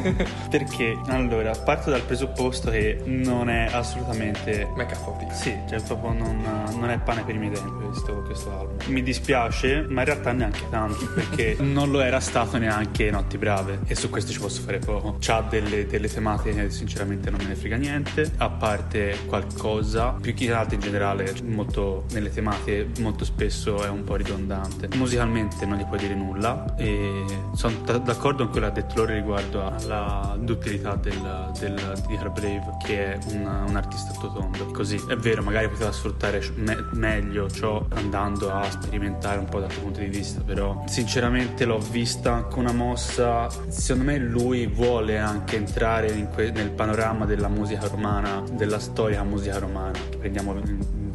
perché, 0.50 0.98
allora, 1.06 1.52
parto 1.52 1.90
dal 1.90 2.02
presupposto 2.02 2.70
che 2.70 3.00
non 3.04 3.48
è 3.48 3.68
assolutamente. 3.72 4.70
Ma 4.76 4.82
è 4.82 4.86
caffè. 4.86 5.06
Sì, 5.32 5.56
cioè 5.68 5.80
proprio 5.82 6.12
non, 6.12 6.40
non, 6.78 6.90
è 6.90 6.98
pane 6.98 7.22
per 7.22 7.34
i 7.34 7.38
miei 7.38 7.50
denti 7.50 7.70
questo, 7.86 8.22
questo 8.22 8.50
album. 8.50 8.76
Mi 8.86 9.02
dispiace, 9.02 9.86
ma 9.88 10.00
in 10.00 10.06
realtà 10.06 10.32
neanche 10.32 10.64
tanto, 10.68 11.06
perché 11.14 11.56
non 11.60 11.90
lo 11.90 12.00
era 12.00 12.20
stato 12.20 12.58
neanche 12.58 13.10
Notti 13.10 13.38
Brave 13.38 13.80
e 13.88 13.94
su 13.94 14.10
questo 14.10 14.30
ci 14.30 14.38
posso 14.38 14.60
fare 14.62 14.78
poco. 14.78 15.16
C'ha 15.18 15.40
delle, 15.40 15.86
delle 15.86 16.08
tematiche 16.08 16.54
che 16.54 16.70
sinceramente 16.70 17.30
non 17.30 17.40
me 17.40 17.48
ne 17.48 17.54
frega 17.54 17.76
niente, 17.76 18.30
a 18.36 18.50
parte 18.50 19.16
qualcosa, 19.26 20.16
più 20.20 20.34
che 20.34 20.52
altro 20.52 20.74
in 20.74 20.80
generale, 20.80 21.34
molto 21.42 22.04
nelle 22.12 22.30
tematiche 22.30 22.90
molto 23.00 23.24
spesso 23.24 23.82
è 23.82 23.88
un 23.88 24.04
po' 24.04 24.16
ridondante. 24.16 24.88
Musicalmente 24.96 25.64
non 25.64 25.78
gli 25.78 25.84
puoi 25.86 25.98
dire 25.98 26.14
nulla 26.14 26.74
e 26.76 27.24
sono 27.54 27.76
d- 27.82 28.02
d'accordo 28.02 28.44
con 28.44 28.52
quello 28.52 28.66
che 28.66 28.80
ha 28.80 28.82
detto 28.82 29.00
loro 29.00 29.14
riguardo 29.14 29.66
alla 29.66 30.36
duttilità 30.38 30.94
del, 30.96 31.50
del, 31.58 32.02
di 32.06 32.16
Harbrave 32.16 32.76
che 32.84 33.14
è 33.14 33.18
un, 33.32 33.64
un 33.68 33.76
artista 33.76 34.12
totondo. 34.12 34.66
Così 34.66 35.00
è 35.08 35.16
vero, 35.16 35.42
magari 35.42 35.68
poteva 35.68 35.92
sfruttare 35.92 36.42
me- 36.56 36.88
meglio 36.92 37.48
ciò 37.48 37.84
andando 37.94 38.52
a 38.52 38.68
sperimentare 38.70 39.38
un 39.38 39.46
po' 39.46 39.60
dal 39.60 39.72
punto 39.72 40.00
di 40.00 40.06
vista, 40.06 40.40
però 40.40 40.84
sinceramente 40.86 41.64
l'ho 41.64 41.78
vista 41.78 42.42
con 42.42 42.64
una 42.64 42.72
mossa 42.72 43.48
secondo 43.78 44.10
me 44.10 44.18
lui 44.18 44.66
vuole 44.66 45.18
anche 45.18 45.56
entrare 45.56 46.28
que- 46.34 46.50
nel 46.50 46.70
panorama 46.70 47.24
della 47.24 47.48
musica 47.48 47.86
romana, 47.86 48.42
della 48.52 48.78
storia 48.80 49.22
musica 49.22 49.58
romana. 49.58 49.98
Prendiamo 50.18 50.52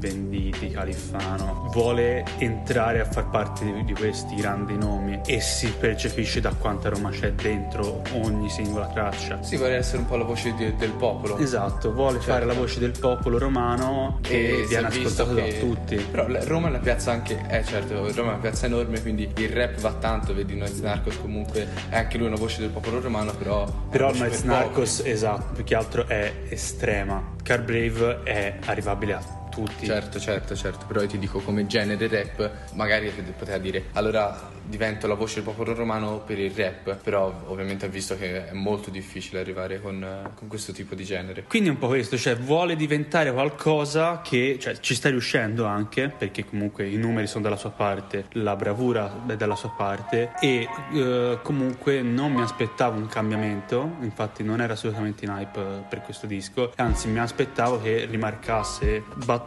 Venditi, 0.04 0.70
Califano, 0.70 1.70
vuole 1.72 2.26
entrare 2.40 3.00
a 3.00 3.06
far 3.06 3.30
parte 3.30 3.84
di, 3.86 3.94
questi 3.94 4.36
grandi 4.36 4.76
nomi 4.76 5.22
e 5.26 5.40
si 5.40 5.72
percepisce 5.80 6.42
da 6.42 6.52
quanta 6.54 6.90
Roma 6.90 7.10
c'è 7.10 7.32
dentro 7.32 8.02
ogni 8.12 8.50
singola 8.50 8.88
traccia. 8.88 9.42
Sì, 9.42 9.56
vuole 9.56 9.76
essere 9.76 10.00
un 10.00 10.08
po' 10.08 10.18
la 10.18 10.26
voce 10.26 10.54
di, 10.56 10.76
del 10.76 10.92
popolo. 10.92 11.38
Esatto, 11.38 11.94
vuole 11.94 12.18
certo. 12.18 12.34
fare 12.34 12.46
la 12.46 12.54
voce 12.54 12.80
del 12.80 12.92
popolo 13.00 13.38
romano 13.38 14.20
che 14.22 14.64
e 14.64 14.66
viene 14.68 14.88
ascoltato 14.88 15.36
che... 15.36 15.54
da 15.54 15.58
tutti. 15.60 15.96
Però 15.96 16.28
Roma 16.44 16.68
è 16.68 16.70
una 16.72 16.80
piazza 16.80 17.12
anche, 17.12 17.42
eh 17.48 17.64
certo, 17.64 17.94
Roma 17.94 18.32
è 18.32 18.34
una 18.34 18.42
piazza 18.42 18.66
enorme, 18.66 19.02
quindi 19.02 19.32
il 19.38 19.50
rap 19.50 19.80
va 19.80 19.94
tanto, 19.94 20.34
vedi 20.34 20.58
Noiz 20.58 20.80
Narcos 20.80 21.18
comunque 21.22 21.66
è 21.88 21.96
anche 21.96 22.18
lui 22.18 22.28
una 22.28 22.36
voce 22.36 22.60
del 22.60 22.72
popolo 22.72 23.00
romano, 23.00 23.32
però... 23.32 23.66
Però 23.90 24.14
Noiz 24.14 24.42
Narcos, 24.42 25.02
esatto, 25.06 25.54
più 25.54 25.64
che 25.64 25.76
altro 25.76 26.10
è 26.10 26.30
estrema. 26.50 27.32
Carbrave 27.42 28.24
è 28.24 28.58
arrivabile 28.66 29.14
a 29.14 29.42
tutti. 29.54 29.86
Certo, 29.86 30.20
certo, 30.20 30.56
certo, 30.56 30.86
però 30.88 31.02
io 31.02 31.08
ti 31.08 31.20
dico 31.20 31.39
come 31.39 31.68
genere 31.68 32.08
rap, 32.08 32.74
magari 32.74 33.12
poteva 33.38 33.58
dire 33.58 33.86
allora 33.94 34.52
divento 34.66 35.08
la 35.08 35.13
voce 35.13 35.36
del 35.36 35.44
popolo 35.44 35.74
romano 35.74 36.20
per 36.20 36.39
il 36.39 36.52
rap, 36.52 36.96
però 36.96 37.44
ovviamente 37.48 37.86
ha 37.86 37.89
visto 37.89 38.18
che 38.18 38.50
è 38.50 38.54
molto 38.54 38.89
difficile 38.89 39.39
arrivare 39.39 39.82
con, 39.82 40.32
con, 40.36 40.48
questo 40.48 40.72
tipo 40.72 40.96
di 40.96 41.04
genere. 41.04 41.44
Quindi 41.44 41.70
è 41.70 41.72
un 41.72 41.78
po' 41.78 41.88
questo, 41.88 42.18
cioè 42.18 42.36
vuole 42.36 42.76
diventare 42.76 43.32
qualcosa 43.32 44.22
che 44.24 44.58
cioè, 44.60 44.80
ci 44.80 44.96
sta 44.96 45.10
riuscendo 45.10 45.66
anche, 45.66 46.10
perché 46.10 46.46
comunque 46.46 46.88
i 46.88 46.96
numeri 46.96 47.28
sono 47.28 47.44
dalla 47.44 47.58
sua 47.58 47.72
parte, 47.72 48.26
la 48.34 48.56
bravura 48.56 49.26
è 49.28 49.36
dalla 49.36 49.56
sua 49.56 49.70
parte 49.70 50.32
e 50.39 50.68
eh, 50.94 51.39
comunque 51.44 52.02
non 52.02 52.32
mi 52.34 52.42
aspettavo 52.42 52.98
un 52.98 53.08
cambiamento, 53.08 53.98
infatti 54.02 54.44
non 54.44 54.62
era 54.62 54.74
assolutamente 54.74 55.26
in 55.26 55.32
hype 55.32 55.86
per 55.89 56.02
questo 56.02 56.26
disco, 56.26 56.72
anzi 56.78 57.10
mi 57.10 57.20
aspettavo 57.20 57.82
che 57.82 58.06
rimarcasse, 58.06 59.04
battesse 59.26 59.42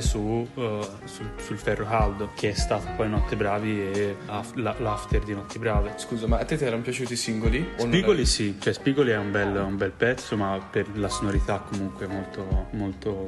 su, 0.00 0.18
uh, 0.54 0.80
sul, 1.04 1.30
sul 1.36 1.58
ferro 1.58 1.84
caldo, 1.84 2.30
che 2.34 2.50
è 2.50 2.54
stato 2.54 2.86
poi 2.96 3.08
Notte 3.08 3.36
Bravi 3.36 3.80
e 3.80 4.16
la, 4.54 4.74
l'after 4.78 5.22
di 5.24 5.34
Notti 5.34 5.58
Brave. 5.58 5.94
Scusa, 5.96 6.26
ma 6.26 6.38
a 6.38 6.44
te 6.44 6.56
ti 6.56 6.64
erano 6.64 6.82
piaciuti 6.82 7.14
i 7.14 7.16
singoli? 7.16 7.68
Spigoli 7.76 8.24
sì, 8.24 8.56
cioè 8.60 8.72
Spigoli 8.72 9.10
è 9.10 9.16
un 9.16 9.30
bel, 9.30 9.54
un 9.56 9.76
bel, 9.76 9.90
pezzo, 9.90 10.36
ma 10.36 10.58
per 10.70 10.86
la 10.96 11.08
sonorità 11.08 11.58
comunque 11.58 12.06
molto, 12.06 12.68
molto, 12.72 13.26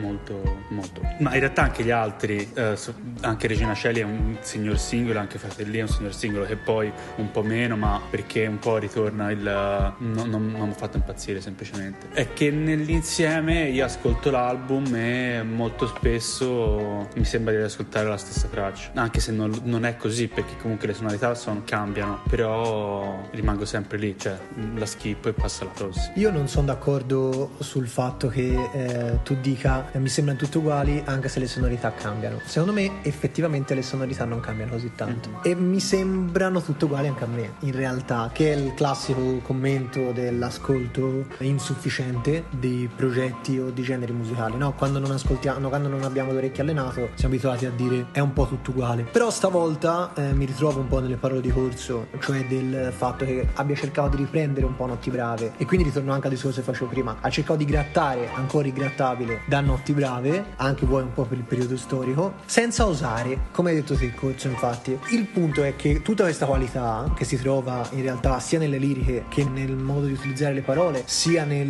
molto, 0.00 0.62
molto. 0.68 1.00
Ma 1.20 1.32
in 1.34 1.40
realtà 1.40 1.62
anche 1.62 1.82
gli 1.82 1.90
altri, 1.90 2.50
eh, 2.54 2.76
anche 3.20 3.46
Regina 3.46 3.74
Celi 3.74 4.00
è 4.00 4.04
un 4.04 4.36
signor 4.40 4.78
singolo, 4.78 5.18
anche 5.18 5.38
Fratelli 5.38 5.78
è 5.78 5.82
un 5.82 5.88
signor 5.88 6.14
singolo, 6.14 6.44
che 6.44 6.56
poi 6.56 6.92
un 7.16 7.30
po' 7.30 7.42
meno, 7.42 7.76
ma 7.76 8.00
perché 8.08 8.46
un 8.46 8.58
po' 8.58 8.78
ritorna 8.78 9.30
il... 9.30 9.40
non, 9.40 10.28
non, 10.28 10.50
non 10.50 10.66
mi 10.66 10.70
ha 10.70 10.76
fatto 10.76 10.96
impazzire 10.96 11.40
semplicemente. 11.40 12.08
È 12.12 12.32
che 12.32 12.50
nell'insieme 12.50 13.68
io 13.68 13.84
ascolto 13.84 14.30
l'album 14.30 14.94
e 14.94 15.35
molto 15.42 15.86
spesso 15.86 17.08
mi 17.14 17.24
sembra 17.24 17.54
di 17.54 17.62
ascoltare 17.62 18.08
la 18.08 18.16
stessa 18.16 18.48
traccia, 18.48 18.90
anche 18.94 19.20
se 19.20 19.32
non, 19.32 19.52
non 19.64 19.84
è 19.84 19.96
così 19.96 20.28
perché 20.28 20.56
comunque 20.60 20.86
le 20.86 20.94
sonorità 20.94 21.34
sono, 21.34 21.62
cambiano, 21.64 22.20
però 22.28 23.28
rimango 23.30 23.64
sempre 23.64 23.98
lì, 23.98 24.16
cioè 24.18 24.38
la 24.74 24.86
skip 24.86 25.26
e 25.26 25.32
passa 25.32 25.64
alla 25.64 25.72
prossima. 25.72 26.12
Io 26.16 26.30
non 26.30 26.48
sono 26.48 26.66
d'accordo 26.66 27.52
sul 27.58 27.88
fatto 27.88 28.28
che 28.28 28.68
eh, 28.72 29.18
tu 29.22 29.36
dica 29.40 29.90
eh, 29.92 29.98
mi 29.98 30.08
sembrano 30.08 30.38
tutte 30.38 30.58
uguali 30.58 31.02
anche 31.04 31.28
se 31.28 31.40
le 31.40 31.46
sonorità 31.46 31.92
cambiano. 31.92 32.40
Secondo 32.44 32.72
me 32.72 33.02
effettivamente 33.02 33.74
le 33.74 33.82
sonorità 33.82 34.24
non 34.24 34.40
cambiano 34.40 34.72
così 34.72 34.92
tanto 34.94 35.28
mm-hmm. 35.28 35.40
e 35.42 35.54
mi 35.54 35.80
sembrano 35.80 36.60
tutte 36.62 36.84
uguali 36.84 37.08
anche 37.08 37.24
a 37.24 37.28
me, 37.28 37.54
in 37.60 37.72
realtà, 37.72 38.30
che 38.32 38.52
è 38.52 38.56
il 38.56 38.74
classico 38.74 39.38
commento 39.42 40.12
dell'ascolto 40.12 41.26
insufficiente 41.38 42.44
di 42.50 42.88
progetti 42.94 43.58
o 43.58 43.70
di 43.70 43.82
generi 43.82 44.12
musicali, 44.12 44.56
no? 44.56 44.72
Quando 44.72 44.98
non, 44.98 45.10
as- 45.10 45.25
ascoltiamo, 45.26 45.68
quando 45.68 45.88
non 45.88 46.04
abbiamo 46.04 46.32
l'orecchio 46.32 46.62
allenato, 46.62 47.08
siamo 47.14 47.34
abituati 47.34 47.66
a 47.66 47.70
dire 47.70 48.06
è 48.12 48.20
un 48.20 48.32
po' 48.32 48.46
tutto 48.46 48.70
uguale. 48.70 49.02
Però 49.02 49.28
stavolta 49.30 50.12
eh, 50.14 50.32
mi 50.32 50.44
ritrovo 50.44 50.78
un 50.78 50.86
po' 50.86 51.00
nelle 51.00 51.16
parole 51.16 51.40
di 51.40 51.50
Corso, 51.50 52.06
cioè 52.20 52.46
del 52.46 52.92
fatto 52.96 53.24
che 53.24 53.48
abbia 53.54 53.74
cercato 53.74 54.10
di 54.10 54.18
riprendere 54.18 54.64
un 54.64 54.76
po' 54.76 54.86
Notti 54.86 55.10
Brave 55.10 55.54
e 55.56 55.66
quindi 55.66 55.86
ritorno 55.86 56.12
anche 56.12 56.28
al 56.28 56.32
discorso 56.32 56.60
che 56.60 56.66
facevo 56.66 56.86
prima. 56.86 57.16
Ha 57.20 57.28
cercato 57.28 57.58
di 57.58 57.64
grattare 57.64 58.28
ancora 58.34 58.64
rigrattabile 58.64 59.40
da 59.46 59.60
Notti 59.60 59.92
Brave, 59.92 60.44
anche 60.56 60.86
vuoi 60.86 61.02
un 61.02 61.12
po' 61.12 61.24
per 61.24 61.38
il 61.38 61.44
periodo 61.44 61.76
storico, 61.76 62.34
senza 62.46 62.86
osare, 62.86 63.46
come 63.50 63.70
hai 63.70 63.76
detto 63.76 63.96
te 63.96 64.14
Corso 64.14 64.46
infatti. 64.46 64.96
Il 65.10 65.26
punto 65.26 65.64
è 65.64 65.74
che 65.74 66.02
tutta 66.02 66.22
questa 66.22 66.46
qualità 66.46 67.12
che 67.16 67.24
si 67.24 67.36
trova 67.36 67.84
in 67.92 68.02
realtà 68.02 68.38
sia 68.38 68.60
nelle 68.60 68.78
liriche 68.78 69.24
che 69.28 69.44
nel 69.44 69.74
modo 69.74 70.06
di 70.06 70.12
utilizzare 70.12 70.54
le 70.54 70.62
parole, 70.62 71.02
sia 71.06 71.44
nel, 71.44 71.66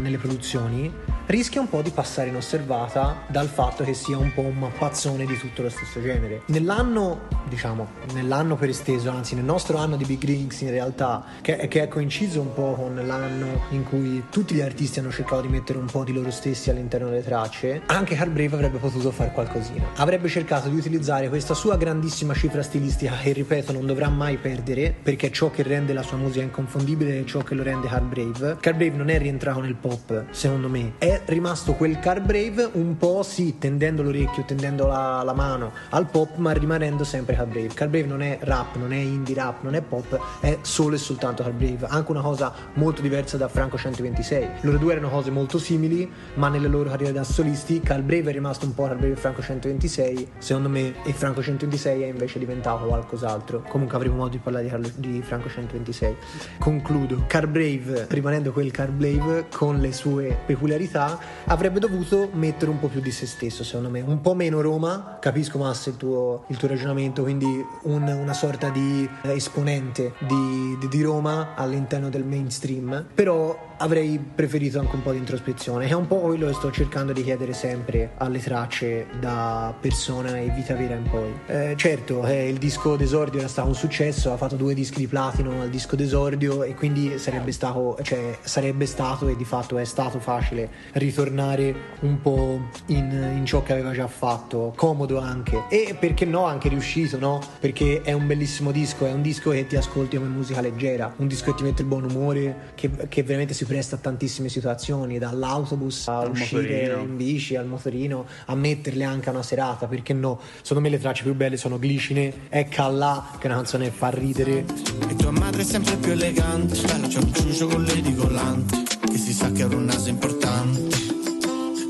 nelle 0.00 0.16
produzioni, 0.16 0.90
rischia 1.26 1.60
un 1.60 1.68
po' 1.68 1.82
di 1.82 1.90
passare 1.90 2.28
inosservata 2.28 3.22
dal 3.28 3.48
fatto 3.48 3.82
che 3.84 3.94
sia 3.94 4.18
un 4.18 4.32
po' 4.32 4.42
un 4.42 4.58
mappazzone 4.58 5.24
di 5.24 5.38
tutto 5.38 5.62
lo 5.62 5.70
stesso 5.70 6.00
genere. 6.02 6.42
Nell'anno, 6.46 7.22
diciamo, 7.48 7.88
nell'anno 8.12 8.56
per 8.56 8.68
esteso, 8.68 9.10
anzi 9.10 9.34
nel 9.34 9.44
nostro 9.44 9.78
anno 9.78 9.96
di 9.96 10.04
Big 10.04 10.22
Rings 10.24 10.60
in 10.60 10.70
realtà, 10.70 11.24
che, 11.40 11.68
che 11.68 11.82
è 11.82 11.88
coinciso 11.88 12.40
un 12.40 12.52
po' 12.52 12.74
con 12.74 13.00
l'anno 13.04 13.62
in 13.70 13.84
cui 13.84 14.24
tutti 14.30 14.54
gli 14.54 14.60
artisti 14.60 14.98
hanno 14.98 15.10
cercato 15.10 15.42
di 15.42 15.48
mettere 15.48 15.78
un 15.78 15.86
po' 15.86 16.04
di 16.04 16.12
loro 16.12 16.30
stessi 16.30 16.70
all'interno 16.70 17.08
delle 17.08 17.22
tracce, 17.22 17.82
anche 17.86 18.14
Carl 18.14 18.30
Brave 18.30 18.54
avrebbe 18.54 18.78
potuto 18.78 19.10
fare 19.10 19.32
qualcosina. 19.32 19.86
Avrebbe 19.96 20.28
cercato 20.28 20.68
di 20.68 20.76
utilizzare 20.76 21.28
questa 21.28 21.54
sua 21.54 21.76
grandissima 21.76 22.34
cifra 22.34 22.62
stilistica 22.62 23.16
che, 23.16 23.32
ripeto, 23.32 23.72
non 23.72 23.86
dovrà 23.86 24.08
mai 24.08 24.36
perdere, 24.36 24.94
perché 25.02 25.28
è 25.28 25.30
ciò 25.30 25.50
che 25.50 25.62
rende 25.62 25.92
la 25.92 26.02
sua 26.02 26.16
musica 26.16 26.44
inconfondibile 26.44 27.18
e 27.18 27.26
ciò 27.26 27.40
che 27.42 27.54
lo 27.54 27.62
rende 27.62 27.88
Carl 27.88 28.04
Brave. 28.04 28.56
Carl 28.60 28.76
Brave 28.76 28.96
non 28.96 29.08
è 29.08 29.18
rientrato 29.18 29.60
nel 29.60 29.74
pop, 29.74 30.24
secondo 30.30 30.68
me, 30.68 30.92
è 30.98 31.13
rimasto 31.26 31.74
quel 31.74 31.98
Carl 31.98 32.20
Brave 32.20 32.70
un 32.72 32.96
po' 32.96 33.22
sì, 33.22 33.58
tendendo 33.58 34.02
l'orecchio, 34.02 34.44
tendendo 34.44 34.86
la, 34.86 35.22
la 35.22 35.32
mano 35.32 35.72
al 35.90 36.06
pop, 36.06 36.36
ma 36.36 36.52
rimanendo 36.52 37.04
sempre 37.04 37.34
Carl 37.34 37.48
Brave. 37.48 37.68
Carl 37.74 37.90
Brave 37.90 38.06
non 38.06 38.22
è 38.22 38.38
rap, 38.42 38.76
non 38.76 38.92
è 38.92 38.96
indie 38.96 39.34
rap, 39.34 39.62
non 39.62 39.74
è 39.74 39.82
pop, 39.82 40.18
è 40.40 40.58
solo 40.62 40.94
e 40.94 40.98
soltanto 40.98 41.42
Carl 41.42 41.54
Brave. 41.54 41.86
Anche 41.88 42.10
una 42.10 42.20
cosa 42.20 42.52
molto 42.74 43.02
diversa 43.02 43.36
da 43.36 43.48
Franco 43.48 43.76
126. 43.76 44.48
Loro 44.62 44.78
due 44.78 44.92
erano 44.92 45.08
cose 45.08 45.30
molto 45.30 45.58
simili, 45.58 46.10
ma 46.34 46.48
nelle 46.48 46.68
loro 46.68 46.90
carriere 46.90 47.12
da 47.12 47.24
solisti, 47.24 47.80
Carl 47.80 48.02
Brave 48.02 48.30
è 48.30 48.32
rimasto 48.32 48.66
un 48.66 48.74
po' 48.74 48.84
Carl 48.84 48.96
Brave 48.96 49.14
e 49.14 49.16
Franco 49.16 49.42
126, 49.42 50.28
secondo 50.38 50.68
me, 50.68 50.94
e 51.04 51.12
Franco 51.12 51.42
126 51.42 52.02
è 52.02 52.06
invece 52.06 52.38
diventato 52.38 52.86
qualcos'altro. 52.86 53.62
Comunque 53.68 53.96
avremo 53.96 54.16
modo 54.16 54.30
di 54.30 54.38
parlare 54.38 54.64
di, 54.64 54.70
Carlo, 54.70 54.90
di 54.94 55.22
Franco 55.22 55.48
126. 55.48 56.16
Concludo. 56.58 57.24
Carl 57.26 57.48
Brave, 57.48 58.06
rimanendo 58.10 58.52
quel 58.52 58.70
Carl 58.70 58.92
Brave, 58.92 59.46
con 59.52 59.78
le 59.78 59.92
sue 59.92 60.36
peculiarità, 60.46 61.03
avrebbe 61.46 61.80
dovuto 61.80 62.28
mettere 62.32 62.70
un 62.70 62.78
po' 62.78 62.88
più 62.88 63.00
di 63.00 63.10
se 63.10 63.26
stesso, 63.26 63.64
secondo 63.64 63.90
me. 63.90 64.00
Un 64.00 64.20
po' 64.20 64.34
meno 64.34 64.60
Roma, 64.60 65.18
capisco 65.20 65.58
Massa 65.58 65.90
il 65.90 65.96
tuo, 65.96 66.44
il 66.48 66.56
tuo 66.56 66.68
ragionamento, 66.68 67.22
quindi 67.22 67.64
un, 67.82 68.02
una 68.02 68.34
sorta 68.34 68.68
di 68.68 69.08
esponente 69.22 70.14
di, 70.18 70.76
di, 70.78 70.88
di 70.88 71.02
Roma 71.02 71.54
all'interno 71.54 72.08
del 72.08 72.24
mainstream, 72.24 73.06
però 73.14 73.73
avrei 73.78 74.18
preferito 74.18 74.78
anche 74.78 74.94
un 74.94 75.02
po' 75.02 75.12
di 75.12 75.18
introspezione, 75.18 75.86
è 75.86 75.92
un 75.92 76.06
po' 76.06 76.18
quello 76.20 76.46
che 76.46 76.54
sto 76.54 76.70
cercando 76.70 77.12
di 77.12 77.22
chiedere 77.22 77.52
sempre 77.52 78.12
alle 78.16 78.40
tracce 78.40 79.06
da 79.18 79.74
persona 79.78 80.38
e 80.38 80.50
vita 80.50 80.74
vera 80.74 80.94
in 80.94 81.08
poi. 81.10 81.32
Eh, 81.46 81.74
certo, 81.76 82.24
eh, 82.26 82.48
il 82.48 82.58
disco 82.58 82.96
d'esordio 82.96 83.40
era 83.40 83.48
stato 83.48 83.68
un 83.68 83.74
successo, 83.74 84.32
ha 84.32 84.36
fatto 84.36 84.56
due 84.56 84.74
dischi 84.74 84.98
di 84.98 85.06
platino 85.06 85.60
al 85.60 85.70
disco 85.70 85.96
d'esordio 85.96 86.62
e 86.62 86.74
quindi 86.74 87.18
sarebbe 87.18 87.52
stato, 87.52 87.98
cioè, 88.02 88.38
sarebbe 88.42 88.86
stato 88.86 89.28
e 89.28 89.36
di 89.36 89.44
fatto 89.44 89.78
è 89.78 89.84
stato 89.84 90.18
facile 90.18 90.70
ritornare 90.92 91.74
un 92.00 92.20
po' 92.20 92.60
in, 92.86 93.32
in 93.36 93.44
ciò 93.44 93.62
che 93.62 93.72
aveva 93.72 93.92
già 93.92 94.06
fatto, 94.06 94.72
comodo 94.76 95.18
anche 95.18 95.64
e 95.68 95.96
perché 95.98 96.24
no 96.24 96.44
anche 96.44 96.68
riuscito, 96.68 97.18
no? 97.18 97.40
Perché 97.60 98.02
è 98.02 98.12
un 98.12 98.26
bellissimo 98.26 98.70
disco, 98.70 99.06
è 99.06 99.12
un 99.12 99.22
disco 99.22 99.50
che 99.50 99.66
ti 99.66 99.76
ascolti 99.76 100.16
come 100.16 100.28
musica 100.28 100.60
leggera, 100.60 101.12
un 101.16 101.26
disco 101.26 101.50
che 101.50 101.56
ti 101.58 101.62
mette 101.64 101.82
il 101.82 101.88
buon 101.88 102.04
umore, 102.04 102.72
che, 102.74 102.90
che 103.08 103.22
veramente 103.22 103.54
si 103.54 103.63
presta 103.64 103.96
a 103.96 103.98
tantissime 103.98 104.48
situazioni, 104.48 105.18
dall'autobus 105.18 106.08
a 106.08 106.18
Al 106.18 106.30
uscire 106.30 106.62
motorino. 106.62 107.02
in 107.02 107.16
bici, 107.16 107.56
al 107.56 107.66
motorino, 107.66 108.26
a 108.46 108.54
metterle 108.54 109.04
anche 109.04 109.28
a 109.28 109.32
una 109.32 109.42
serata, 109.42 109.86
perché 109.86 110.12
no? 110.12 110.40
Secondo 110.62 110.82
me 110.82 110.88
le 110.94 111.00
tracce 111.00 111.22
più 111.22 111.34
belle 111.34 111.56
sono 111.56 111.78
Glicine 111.78 112.48
e 112.48 112.68
Callà, 112.68 113.30
che 113.38 113.42
è 113.42 113.46
una 113.46 113.56
canzone 113.56 113.84
che 113.86 113.90
fa 113.96 114.08
ridere. 114.10 114.64
E 115.08 115.16
tua 115.16 115.30
madre 115.30 115.62
è 115.62 115.64
sempre 115.64 115.96
più 115.96 116.12
elegante 116.12 116.80
Bella 116.80 117.06
c'è 117.06 117.18
un 117.18 117.32
ciuccio 117.34 117.66
con 117.68 117.82
le 117.82 118.00
di 118.00 118.14
collante 118.14 118.82
Che 119.10 119.18
si 119.18 119.32
sa 119.32 119.50
che 119.52 119.62
era 119.62 119.74
un 119.76 119.84
naso 119.84 120.08
importante 120.08 120.88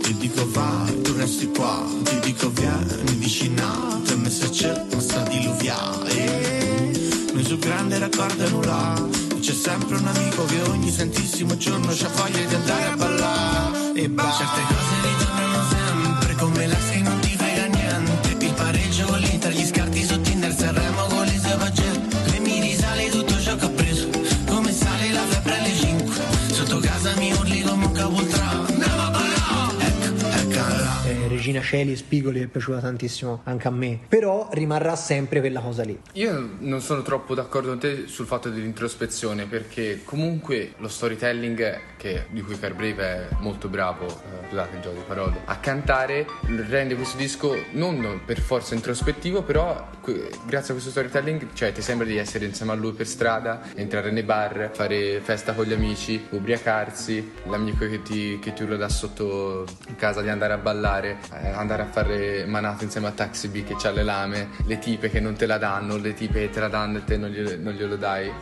Ti 0.02 0.14
dico 0.18 0.48
vai, 0.50 1.00
tu 1.02 1.12
resti 1.16 1.46
qua 1.48 1.82
Ti 2.04 2.20
dico 2.20 2.50
vieni 2.50 3.14
vicino 3.16 4.00
Per 4.04 4.16
me 4.16 4.30
se 4.30 4.48
c'è 4.50 4.84
ma 4.92 5.00
sta 5.00 5.22
diluviare 5.28 6.92
Noi 7.32 7.44
su 7.44 7.58
grande 7.58 7.98
raccordo 7.98 8.48
nulla 8.50 9.23
C'è 9.44 9.52
sempre 9.52 9.98
un 9.98 10.06
amico 10.06 10.46
che 10.46 10.58
ogni 10.70 10.90
santissimo 10.90 11.54
giorno 11.58 11.88
c'ha 11.88 12.08
voglia 12.08 12.46
di 12.46 12.54
andare 12.54 12.84
a 12.84 12.96
ballare. 12.96 13.92
E 13.92 14.08
ba 14.08 14.32
Certe 14.32 14.62
cose 14.62 15.06
ritornano 15.06 15.64
sempre 15.68 16.34
Come 16.36 16.66
la 16.66 16.78
che 16.78 16.93
Regina 31.44 31.60
Celi 31.60 31.92
e 31.92 31.96
Spigoli 31.96 32.40
è 32.40 32.46
piaciuta 32.46 32.78
tantissimo 32.78 33.42
anche 33.44 33.68
a 33.68 33.70
me, 33.70 33.98
però 34.08 34.48
rimarrà 34.52 34.96
sempre 34.96 35.40
quella 35.40 35.60
cosa 35.60 35.82
lì. 35.82 36.00
Io 36.12 36.56
non 36.60 36.80
sono 36.80 37.02
troppo 37.02 37.34
d'accordo 37.34 37.68
con 37.68 37.78
te 37.78 38.06
sul 38.06 38.24
fatto 38.24 38.48
dell'introspezione 38.48 39.44
perché 39.44 40.00
comunque 40.04 40.72
lo 40.78 40.88
storytelling 40.88 41.80
che, 41.98 42.24
di 42.30 42.40
cui 42.40 42.58
Carl 42.58 42.74
Brave 42.74 43.02
è 43.02 43.28
molto 43.40 43.68
bravo, 43.68 44.06
eh, 44.06 44.48
scusate 44.48 44.76
il 44.76 44.82
gioco 44.82 44.96
di 44.96 45.02
parole, 45.06 45.40
a 45.44 45.58
cantare 45.58 46.26
rende 46.66 46.94
questo 46.94 47.18
disco 47.18 47.54
non 47.72 48.22
per 48.24 48.40
forza 48.40 48.74
introspettivo 48.74 49.42
però 49.42 49.90
que- 50.00 50.30
grazie 50.46 50.70
a 50.70 50.72
questo 50.72 50.90
storytelling 50.90 51.52
cioè 51.52 51.72
ti 51.72 51.82
sembra 51.82 52.06
di 52.06 52.16
essere 52.16 52.46
insieme 52.46 52.72
a 52.72 52.74
lui 52.74 52.92
per 52.92 53.06
strada, 53.06 53.60
entrare 53.74 54.10
nei 54.10 54.22
bar, 54.22 54.70
fare 54.72 55.20
festa 55.20 55.52
con 55.52 55.66
gli 55.66 55.74
amici, 55.74 56.26
ubriacarsi, 56.30 57.32
l'amico 57.48 57.86
che 57.86 58.00
ti, 58.00 58.38
che 58.38 58.54
ti 58.54 58.62
urla 58.62 58.76
da 58.76 58.88
sotto 58.88 59.66
casa 59.96 60.22
di 60.22 60.30
andare 60.30 60.54
a 60.54 60.58
ballare, 60.58 61.18
eh, 61.40 61.48
andare 61.48 61.82
a 61.82 61.86
fare 61.86 62.44
manate 62.46 62.84
insieme 62.84 63.08
a 63.08 63.12
Taxi 63.12 63.48
B 63.48 63.64
che 63.64 63.74
c'ha 63.76 63.90
le 63.90 64.02
lame, 64.02 64.48
le 64.66 64.78
tipe 64.78 65.10
che 65.10 65.20
non 65.20 65.34
te 65.34 65.46
la 65.46 65.58
danno, 65.58 65.96
le 65.96 66.14
tipe 66.14 66.40
che 66.40 66.50
te 66.50 66.60
la 66.60 66.68
danno 66.68 66.98
e 66.98 67.04
te 67.04 67.16
non 67.16 67.30
glielo, 67.30 67.56
non 67.58 67.72
glielo 67.72 67.96
dai. 67.96 68.32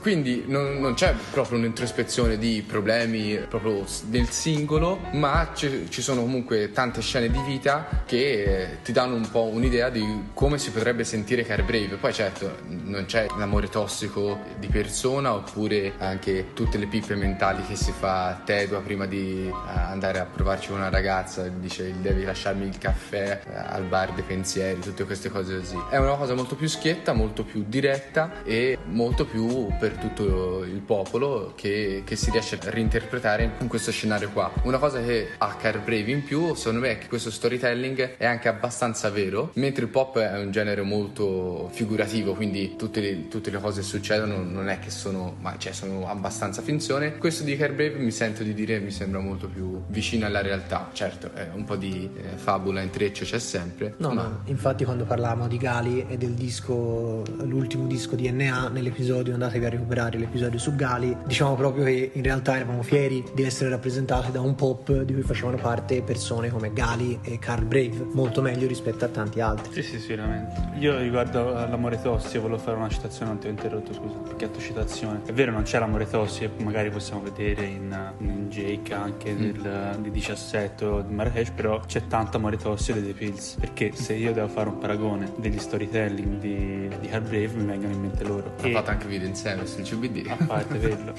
Quindi 0.00 0.44
non, 0.46 0.78
non 0.80 0.94
c'è 0.94 1.14
proprio 1.30 1.58
un'introspezione 1.58 2.38
di 2.38 2.64
problemi 2.66 3.38
proprio 3.48 3.84
nel 4.08 4.28
singolo, 4.30 4.98
ma 5.12 5.50
ci, 5.54 5.86
ci 5.90 6.00
sono 6.00 6.22
comunque 6.22 6.72
tante 6.72 7.02
scene 7.02 7.30
di 7.30 7.40
vita 7.46 8.02
che 8.06 8.42
eh, 8.42 8.68
ti 8.82 8.92
danno 8.92 9.14
un 9.14 9.30
po' 9.30 9.44
un'idea 9.44 9.90
di 9.90 10.28
come 10.32 10.58
si 10.58 10.70
potrebbe 10.70 11.04
sentire 11.04 11.44
Care 11.44 11.62
Brave. 11.62 11.96
Poi 11.96 12.12
certo 12.12 12.58
non 12.66 13.04
c'è 13.06 13.26
l'amore 13.36 13.68
tossico 13.68 14.38
di 14.58 14.68
persona 14.68 15.34
oppure 15.34 15.92
anche 15.98 16.48
tutte 16.54 16.78
le 16.78 16.86
pippe 16.86 17.14
mentali 17.14 17.62
che 17.66 17.76
si 17.76 17.92
fa 17.92 18.40
Tedua 18.44 18.80
prima 18.80 19.06
di 19.06 19.46
eh, 19.46 19.52
andare 19.78 20.18
a 20.18 20.24
provarci 20.24 20.68
con 20.68 20.78
una 20.78 20.88
ragazza, 20.88 21.46
dice 21.48 21.94
devi 22.00 22.24
lasciarmi 22.24 22.66
il 22.66 22.78
caffè 22.78 23.42
eh, 23.46 23.54
al 23.54 23.84
bar 23.84 24.12
dei 24.12 24.24
pensieri, 24.24 24.80
tutte 24.80 25.04
queste 25.04 25.28
cose 25.28 25.58
così. 25.58 25.76
È 25.90 25.98
una 25.98 26.16
cosa 26.16 26.34
molto 26.34 26.54
più 26.54 26.68
schietta, 26.68 27.12
molto 27.12 27.44
più 27.44 27.64
diretta 27.68 28.42
e 28.44 28.78
molto 28.86 29.26
più 29.26 29.68
per 29.78 29.89
tutto 29.98 30.64
il 30.64 30.80
popolo 30.80 31.52
che, 31.56 32.02
che 32.04 32.16
si 32.16 32.30
riesce 32.30 32.56
a 32.56 32.70
reinterpretare 32.70 33.52
in 33.60 33.68
questo 33.68 33.90
scenario 33.90 34.30
qua. 34.30 34.50
Una 34.62 34.78
cosa 34.78 35.00
che 35.02 35.28
ha 35.38 35.54
Car 35.56 35.80
Brave 35.80 36.10
in 36.10 36.24
più, 36.24 36.54
secondo 36.54 36.80
me, 36.80 36.92
è 36.92 36.98
che 36.98 37.06
questo 37.08 37.30
storytelling 37.30 38.16
è 38.16 38.26
anche 38.26 38.48
abbastanza 38.48 39.10
vero, 39.10 39.50
mentre 39.54 39.84
il 39.84 39.90
pop 39.90 40.18
è 40.18 40.38
un 40.38 40.50
genere 40.50 40.82
molto 40.82 41.68
figurativo, 41.72 42.34
quindi 42.34 42.76
tutte 42.76 43.00
le, 43.00 43.28
tutte 43.28 43.50
le 43.50 43.58
cose 43.58 43.80
che 43.80 43.86
succedono 43.86 44.42
non 44.42 44.68
è 44.68 44.78
che 44.78 44.90
sono, 44.90 45.36
ma 45.40 45.56
cioè 45.58 45.72
sono 45.72 46.08
abbastanza 46.08 46.62
finzione. 46.62 47.16
Questo 47.18 47.44
di 47.44 47.56
Car 47.56 47.72
Brave 47.72 47.96
mi 47.98 48.10
sento 48.10 48.42
di 48.42 48.54
dire 48.54 48.78
mi 48.78 48.90
sembra 48.90 49.20
molto 49.20 49.48
più 49.48 49.82
vicino 49.88 50.26
alla 50.26 50.42
realtà. 50.42 50.90
Certo, 50.92 51.30
è 51.34 51.48
un 51.52 51.64
po' 51.64 51.76
di 51.76 52.08
eh, 52.16 52.36
fabula, 52.36 52.80
intreccio 52.80 53.24
c'è 53.24 53.38
sempre. 53.38 53.94
No, 53.98 54.12
ma 54.12 54.22
no, 54.22 54.40
infatti 54.46 54.84
quando 54.84 55.04
parlavamo 55.04 55.48
di 55.48 55.56
Gali 55.56 56.06
e 56.08 56.16
del 56.16 56.32
disco, 56.32 57.22
l'ultimo 57.42 57.86
disco 57.86 58.16
di 58.16 58.30
NA, 58.30 58.68
nell'episodio 58.68 59.32
andatevi 59.32 59.64
a 59.64 59.68
recuperare 59.80 60.18
l'episodio 60.18 60.58
su 60.58 60.74
Gali, 60.74 61.16
diciamo 61.26 61.54
proprio 61.54 61.84
che 61.84 62.10
in 62.12 62.22
realtà 62.22 62.56
eravamo 62.56 62.82
fieri 62.82 63.24
di 63.34 63.42
essere 63.42 63.70
rappresentati 63.70 64.30
da 64.30 64.40
un 64.40 64.54
pop 64.54 65.02
di 65.02 65.12
cui 65.12 65.22
facevano 65.22 65.56
parte 65.56 66.02
persone 66.02 66.50
come 66.50 66.72
Gali 66.72 67.18
e 67.22 67.38
Carl 67.38 67.64
Brave, 67.64 68.06
molto 68.12 68.42
meglio 68.42 68.66
rispetto 68.66 69.04
a 69.04 69.08
tanti 69.08 69.40
altri. 69.40 69.72
Sì, 69.72 69.82
sì, 69.82 69.98
sicuramente. 69.98 70.78
Io 70.78 70.98
riguardo 70.98 71.56
all'amore 71.56 72.00
tossico 72.00 72.42
volevo 72.42 72.60
fare 72.60 72.76
una 72.76 72.88
citazione, 72.88 73.32
non 73.32 73.40
ti 73.40 73.46
ho 73.46 73.50
interrotto, 73.50 73.92
scusa, 73.92 74.16
perché 74.18 74.48
citazione. 74.60 75.22
È 75.24 75.32
vero, 75.32 75.50
non 75.50 75.62
c'è 75.62 75.78
l'amore 75.78 76.08
tossico, 76.08 76.62
magari 76.62 76.90
possiamo 76.90 77.22
vedere 77.22 77.64
in, 77.64 78.12
in 78.18 78.48
Jake 78.48 78.94
anche 78.94 79.32
mm. 79.32 79.36
del, 79.36 79.96
di 80.00 80.10
17 80.10 80.84
o 80.84 81.00
di 81.00 81.12
Marrakesh, 81.12 81.50
però 81.50 81.80
c'è 81.80 82.06
tanto 82.06 82.36
amore 82.36 82.56
tossico 82.56 82.98
dei 82.98 83.12
The 83.12 83.18
Pills, 83.18 83.56
perché 83.58 83.92
se 83.94 84.14
io 84.14 84.32
devo 84.32 84.48
fare 84.48 84.68
un 84.68 84.78
paragone 84.78 85.32
degli 85.36 85.58
storytelling 85.58 86.38
di, 86.38 86.88
di 87.00 87.08
Hard 87.10 87.28
Brave 87.28 87.52
mi 87.54 87.64
vengono 87.64 87.92
in 87.92 88.00
mente 88.00 88.24
loro. 88.24 88.52
Ha 88.60 88.68
fatto 88.68 88.90
anche 88.90 89.06
video 89.06 89.28
insieme 89.28 89.66
sul 89.70 89.82
CBD. 89.84 90.26
A 90.28 90.36
parte 90.44 90.78
quello. 90.78 91.14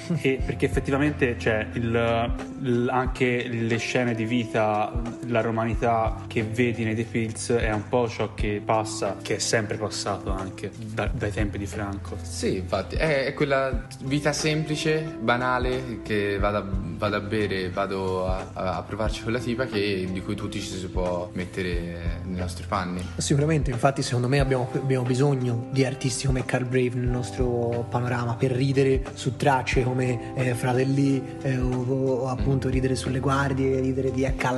perché 0.46 0.66
effettivamente 0.66 1.36
c'è 1.38 1.68
il, 1.74 2.36
il, 2.62 2.90
anche 2.92 3.48
le 3.48 3.78
scene 3.78 4.14
di 4.14 4.26
vita, 4.26 4.92
la 5.28 5.42
romanità 5.42 6.24
che 6.28 6.44
vedi 6.44 6.84
nei 6.84 6.96
The 6.96 7.04
Pills 7.04 7.52
è 7.52 7.72
un 7.72 7.88
po' 7.88 8.08
ciò 8.08 8.34
che 8.34 8.62
passa, 8.64 9.18
che 9.22 9.36
è 9.36 9.40
sempre 9.40 9.78
passato 9.78 10.32
anche 10.32 10.72
da, 10.78 11.08
dai 11.08 11.32
tempi 11.32 11.58
di 11.58 11.66
Franco. 11.66 12.18
Sì, 12.22 12.58
infatti, 12.58 12.96
è, 12.96 13.26
è 13.26 13.34
quella 13.34 13.88
vita 14.04 14.34
semplice, 14.34 15.16
banale, 15.20 16.02
che 16.04 16.38
vado 16.40 16.58
a, 16.58 16.66
vado 16.68 17.16
a 17.16 17.20
bere, 17.20 17.70
vado 17.70 18.28
a, 18.28 18.50
a, 18.54 18.84
provarci 18.84 19.24
con 19.24 19.32
la 19.32 19.40
tipa 19.40 19.66
che, 19.66 20.08
di 20.12 20.22
cui 20.22 20.36
tutti 20.36 20.60
ci 20.60 20.78
si 20.78 20.88
può 20.88 21.30
mettere 21.34 22.20
nei 22.24 22.40
nostri 22.40 22.66
panni. 22.68 23.06
Sicuramente, 23.18 23.72
infatti 23.72 24.02
secondo 24.02 24.28
me 24.28 24.40
abbiamo, 24.40 24.70
abbiamo 24.74 25.06
bisogno 25.06 25.68
di 25.72 25.86
artisti 25.86 26.26
come 26.26 26.46
Carl 26.46 26.66
Brave 26.66 26.92
nel 26.96 27.08
nostro 27.08 27.86
panorama 27.90 28.36
per 28.42 28.54
ridere 28.54 29.04
su 29.14 29.36
tracce 29.36 29.84
come 29.84 30.34
eh, 30.34 30.56
Fratelli 30.56 31.22
eh, 31.44 31.60
o, 31.60 32.24
o, 32.24 32.28
appunto 32.28 32.70
ridere 32.70 32.96
sulle 32.96 33.20
guardie, 33.20 33.80
ridere 33.80 34.10
di 34.12 34.24
Ecca 34.24 34.50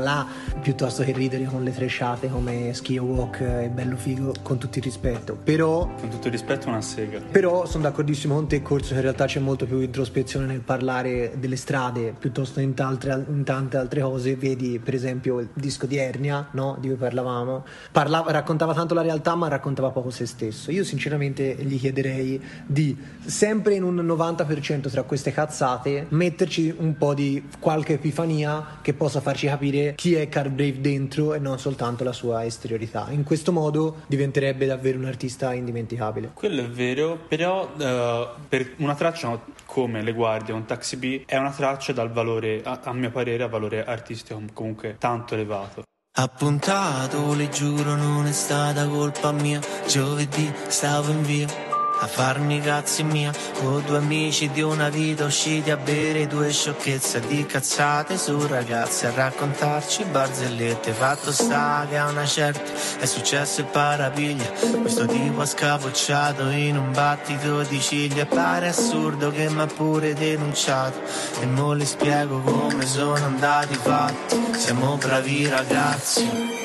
piuttosto 0.62 1.04
che 1.04 1.12
ridere 1.12 1.44
con 1.44 1.64
le 1.64 1.74
tresciate 1.74 2.30
come 2.30 2.74
Skio 2.74 3.04
Walk 3.04 3.42
e 3.42 3.70
Bello 3.70 3.98
Figo 3.98 4.34
con 4.42 4.58
tutto 4.58 4.78
il 4.78 4.86
rispetto. 4.86 5.38
Però... 5.44 5.92
Con 6.00 6.08
tutto 6.10 6.28
il 6.28 6.32
rispetto 6.32 6.70
una 6.70 6.80
sega. 6.80 7.20
Però 7.30 7.66
sono 7.66 7.84
d'accordissimo 7.84 8.36
con 8.36 8.48
te 8.48 8.62
Corso 8.62 8.92
che 8.92 8.96
in 8.96 9.02
realtà 9.02 9.26
c'è 9.26 9.40
molto 9.40 9.66
più 9.66 9.82
introspezione 9.82 10.46
nel 10.46 10.62
parlare 10.62 11.34
delle 11.38 11.58
strade 11.58 12.14
piuttosto 12.18 12.62
in, 12.62 12.74
altre, 12.78 13.26
in 13.28 13.44
tante 13.44 13.76
altre 13.76 14.00
cose. 14.00 14.38
Vedi 14.38 14.80
per 14.82 14.94
esempio 14.94 15.40
il 15.40 15.50
disco 15.54 15.86
di 15.86 15.98
Ernia, 15.98 16.48
no? 16.52 16.78
di 16.80 16.88
cui 16.88 16.96
parlavamo. 16.96 17.66
Parlava, 17.92 18.32
raccontava 18.32 18.74
tanto 18.74 18.94
la 18.94 19.02
realtà 19.02 19.36
ma 19.36 19.50
raccontava 19.50 19.90
poco 19.90 20.10
se 20.10 20.26
stesso. 20.26 20.72
Io 20.72 20.86
sinceramente 20.86 21.58
gli 21.60 21.78
chiederei 21.78 22.42
di 22.66 22.98
sempre 23.26 23.73
in 23.76 23.84
un 23.84 23.96
90% 23.96 24.90
tra 24.90 25.04
queste 25.04 25.32
cazzate 25.32 26.08
metterci 26.10 26.74
un 26.78 26.98
po' 26.98 27.14
di 27.14 27.48
qualche 27.60 27.94
epifania 27.94 28.80
che 28.82 28.94
possa 28.94 29.22
farci 29.22 29.48
capire 29.48 29.94
chi 29.96 30.16
è 30.16 30.30
Carl 30.30 30.50
Brave 30.50 30.82
dentro 30.82 31.34
e 31.34 31.40
non 31.40 31.60
soltanto 31.60 32.04
la 32.04 32.14
sua 32.14 32.46
esteriorità. 32.46 33.08
In 33.10 33.24
questo 33.24 33.52
modo 33.52 33.98
diventerebbe 34.08 34.66
davvero 34.66 34.98
un 34.98 35.06
artista 35.06 35.54
indimenticabile. 35.54 36.32
Quello 36.34 36.62
è 36.62 36.70
vero, 36.70 37.20
però 37.28 37.64
uh, 37.64 38.28
per 38.48 38.74
una 38.78 38.96
traccia 38.96 39.40
come 39.66 40.02
Le 40.02 40.14
Guardie 40.14 40.54
o 40.54 40.58
un 40.58 40.66
Taxi 40.66 40.98
B 40.98 41.24
è 41.26 41.38
una 41.38 41.52
traccia 41.52 41.94
dal 41.94 42.12
valore, 42.12 42.62
a, 42.64 42.80
a 42.84 42.94
mio 42.94 43.12
parere, 43.12 43.44
a 43.44 43.48
valore 43.48 43.84
artistico 43.84 44.42
comunque 44.54 44.96
tanto 44.98 45.34
elevato. 45.34 45.84
Appuntato, 46.16 47.34
le 47.34 47.50
giuro 47.50 47.96
non 47.96 48.28
è 48.28 48.32
stata 48.32 48.88
colpa 48.88 49.32
mia, 49.32 49.60
giovedì 49.88 50.52
stavo 50.68 51.12
in 51.12 51.24
via 51.24 51.73
a 52.04 52.08
farmi 52.08 52.60
cazzi 52.60 53.04
mia. 53.04 53.32
Con 53.60 53.84
due 53.86 53.98
amici 53.98 54.50
di 54.52 54.62
una 54.62 54.90
vita 54.90 55.26
usciti 55.26 55.72
a 55.72 55.78
bere 55.78 56.28
due 56.28 56.52
sciocchezze 56.52 57.22
di 57.22 57.46
cazzate 57.46 58.18
su 58.18 58.46
ragazzi 58.48 59.06
a 59.06 59.14
raccontarci 59.14 60.04
barzellette. 60.06 60.92
Fatto 60.92 61.32
sta 61.32 61.86
che 61.90 61.98
a 61.98 62.10
una 62.10 62.26
certa 62.26 62.72
è 63.00 63.06
successo 63.06 63.62
il 63.62 63.68
parapiglia. 63.68 64.52
Questo 64.82 65.06
tipo 65.06 65.42
ha 65.42 65.46
scapocciato 65.46 66.50
in 66.50 66.78
un 66.78 66.92
battito 66.92 67.64
di 67.64 67.80
ciglia. 67.80 68.26
Pare 68.26 68.68
assurdo 68.68 69.32
che 69.32 69.50
mi 69.50 69.62
ha 69.62 69.68
pure 69.68 70.14
denunciato. 70.14 71.00
E 71.40 71.46
mo 71.46 71.74
le 71.74 71.86
spiego 71.86 72.42
come 72.42 72.86
sono 72.86 73.26
andati 73.26 73.76
fatti. 73.76 74.42
Siamo 74.58 74.98
bravi 74.98 75.48
ragazzi 75.48 76.63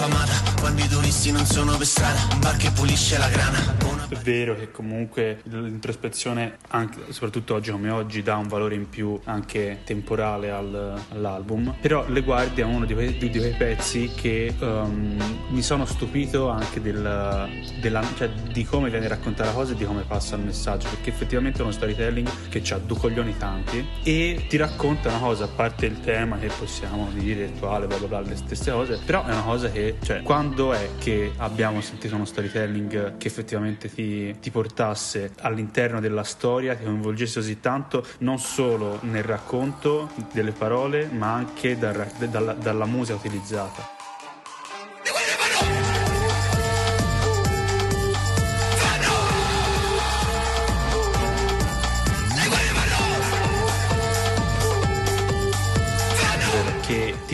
zona 0.00 0.08
malfamata 0.08 0.60
Quando 0.60 0.82
i 0.82 0.88
turisti 0.88 1.30
non 1.30 1.44
sono 1.44 1.76
per 1.76 1.86
strada 1.86 2.20
Un 2.32 2.40
bar 2.40 2.56
che 2.56 2.70
pulisce 2.70 3.18
la 3.18 3.28
grana 3.28 3.99
è 4.10 4.16
vero 4.16 4.56
che 4.56 4.70
comunque 4.70 5.40
l'introspezione, 5.44 6.56
anche, 6.68 7.12
soprattutto 7.12 7.54
oggi 7.54 7.70
come 7.70 7.90
oggi, 7.90 8.22
dà 8.22 8.36
un 8.36 8.48
valore 8.48 8.74
in 8.74 8.88
più 8.88 9.18
anche 9.24 9.80
temporale 9.84 10.50
al, 10.50 11.00
all'album. 11.10 11.76
Però 11.80 12.04
Le 12.08 12.20
Guardie 12.22 12.64
è 12.64 12.66
uno 12.66 12.84
di 12.84 12.94
quei, 12.94 13.16
di 13.16 13.30
quei 13.30 13.54
pezzi 13.56 14.10
che 14.14 14.52
um, 14.58 15.16
mi 15.50 15.62
sono 15.62 15.84
stupito 15.84 16.48
anche 16.48 16.80
del, 16.80 17.48
della, 17.80 18.02
cioè, 18.16 18.28
di 18.28 18.64
come 18.64 18.90
viene 18.90 19.06
raccontata 19.06 19.50
la 19.50 19.54
cosa 19.54 19.72
e 19.72 19.76
di 19.76 19.84
come 19.84 20.02
passa 20.02 20.34
il 20.34 20.42
messaggio. 20.42 20.88
Perché 20.88 21.10
effettivamente 21.10 21.58
è 21.58 21.62
uno 21.62 21.72
storytelling 21.72 22.28
che 22.48 22.62
ha 22.74 22.78
due 22.78 22.98
coglioni 22.98 23.36
tanti 23.36 23.86
e 24.02 24.46
ti 24.48 24.56
racconta 24.56 25.08
una 25.08 25.18
cosa, 25.18 25.44
a 25.44 25.48
parte 25.48 25.86
il 25.86 26.00
tema 26.00 26.38
che 26.38 26.48
possiamo 26.48 27.08
dire 27.12 27.46
attuale, 27.46 27.86
bla 27.86 27.98
bla 27.98 28.08
bla, 28.08 28.20
le 28.22 28.36
stesse 28.36 28.72
cose. 28.72 28.98
Però 29.04 29.24
è 29.24 29.30
una 29.30 29.42
cosa 29.42 29.70
che, 29.70 29.96
cioè, 30.02 30.22
quando 30.22 30.72
è 30.72 30.90
che 30.98 31.32
abbiamo 31.36 31.80
sentito 31.80 32.16
uno 32.16 32.24
storytelling 32.24 33.16
che 33.16 33.26
effettivamente 33.26 33.88
ti 33.88 33.99
ti, 34.00 34.36
ti 34.40 34.50
portasse 34.50 35.32
all'interno 35.40 36.00
della 36.00 36.24
storia, 36.24 36.74
ti 36.74 36.84
coinvolgesse 36.84 37.40
così 37.40 37.60
tanto, 37.60 38.06
non 38.18 38.38
solo 38.38 38.98
nel 39.02 39.24
racconto 39.24 40.10
delle 40.32 40.52
parole, 40.52 41.06
ma 41.06 41.32
anche 41.34 41.78
dal, 41.78 42.06
dalla, 42.30 42.54
dalla 42.54 42.86
musica 42.86 43.18
utilizzata. 43.18 43.99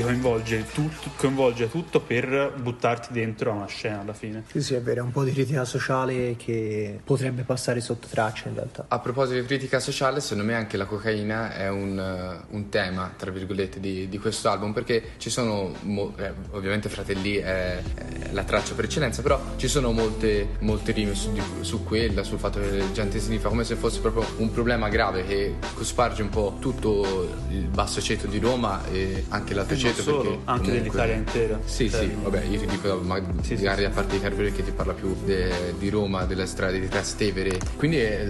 Coinvolge 0.06 0.64
tutto, 0.72 1.10
coinvolge 1.16 1.68
tutto 1.68 2.00
per 2.00 2.52
buttarti 2.56 3.12
dentro 3.12 3.50
a 3.50 3.54
una 3.54 3.66
scena 3.66 4.00
alla 4.02 4.12
fine. 4.12 4.44
Sì, 4.48 4.62
sì, 4.62 4.74
è 4.74 4.80
vero, 4.80 5.00
è 5.00 5.02
un 5.02 5.10
po' 5.10 5.24
di 5.24 5.32
critica 5.32 5.64
sociale 5.64 6.36
che 6.36 7.00
potrebbe 7.02 7.42
passare 7.42 7.80
sotto 7.80 8.06
traccia 8.08 8.48
in 8.48 8.54
realtà. 8.54 8.84
A 8.86 9.00
proposito 9.00 9.40
di 9.40 9.46
critica 9.46 9.80
sociale, 9.80 10.20
secondo 10.20 10.44
me 10.44 10.54
anche 10.54 10.76
la 10.76 10.84
cocaina 10.84 11.56
è 11.56 11.68
un, 11.68 12.44
un 12.48 12.68
tema, 12.68 13.12
tra 13.16 13.32
virgolette, 13.32 13.80
di, 13.80 14.08
di, 14.08 14.18
questo 14.18 14.48
album, 14.48 14.72
perché 14.72 15.14
ci 15.16 15.28
sono, 15.28 15.74
mo- 15.82 16.14
eh, 16.18 16.32
ovviamente 16.52 16.88
Fratelli 16.88 17.34
è, 17.34 17.82
è, 17.82 17.82
la 18.30 18.44
traccia 18.44 18.74
per 18.74 18.84
eccellenza, 18.84 19.22
però 19.22 19.40
ci 19.56 19.66
sono 19.66 19.90
molte, 19.90 20.50
molte 20.60 20.92
rime 20.92 21.16
su, 21.16 21.32
di, 21.32 21.42
su 21.62 21.82
quella, 21.82 22.22
sul 22.22 22.38
fatto 22.38 22.60
che 22.60 22.76
la 22.76 22.92
gente 22.92 23.18
si 23.18 23.38
fa 23.38 23.48
come 23.48 23.64
se 23.64 23.74
fosse 23.74 23.98
proprio 23.98 24.24
un 24.36 24.52
problema 24.52 24.88
grave 24.88 25.24
che 25.24 25.54
cosparge 25.74 26.22
un 26.22 26.28
po' 26.28 26.58
tutto 26.60 27.34
il 27.48 27.66
basso 27.66 28.00
ceto 28.00 28.28
di 28.28 28.38
Roma 28.38 28.86
e 28.86 29.24
anche 29.30 29.52
l'altro 29.52 29.76
ceto 29.76 29.95
non 30.02 30.04
solo, 30.04 30.22
perché 30.22 30.38
anche 30.44 30.62
comunque... 30.62 30.72
dell'Italia 30.72 31.14
intera. 31.14 31.60
Sì, 31.64 31.90
cioè, 31.90 32.00
sì, 32.00 32.16
vabbè, 32.22 32.42
io 32.44 32.60
ti 32.60 32.66
dico, 32.66 33.00
ma 33.02 33.20
sì, 33.42 33.54
magari 33.54 33.80
sì. 33.80 33.84
a 33.84 33.90
parte 33.90 34.14
di 34.16 34.20
Carvere 34.20 34.52
che 34.52 34.64
ti 34.64 34.70
parla 34.70 34.92
più 34.92 35.16
de, 35.24 35.74
di 35.78 35.88
Roma, 35.88 36.24
delle 36.24 36.46
strade 36.46 36.80
di 36.80 36.88
Trastevere. 36.88 37.58
Quindi 37.76 37.98
è, 37.98 38.28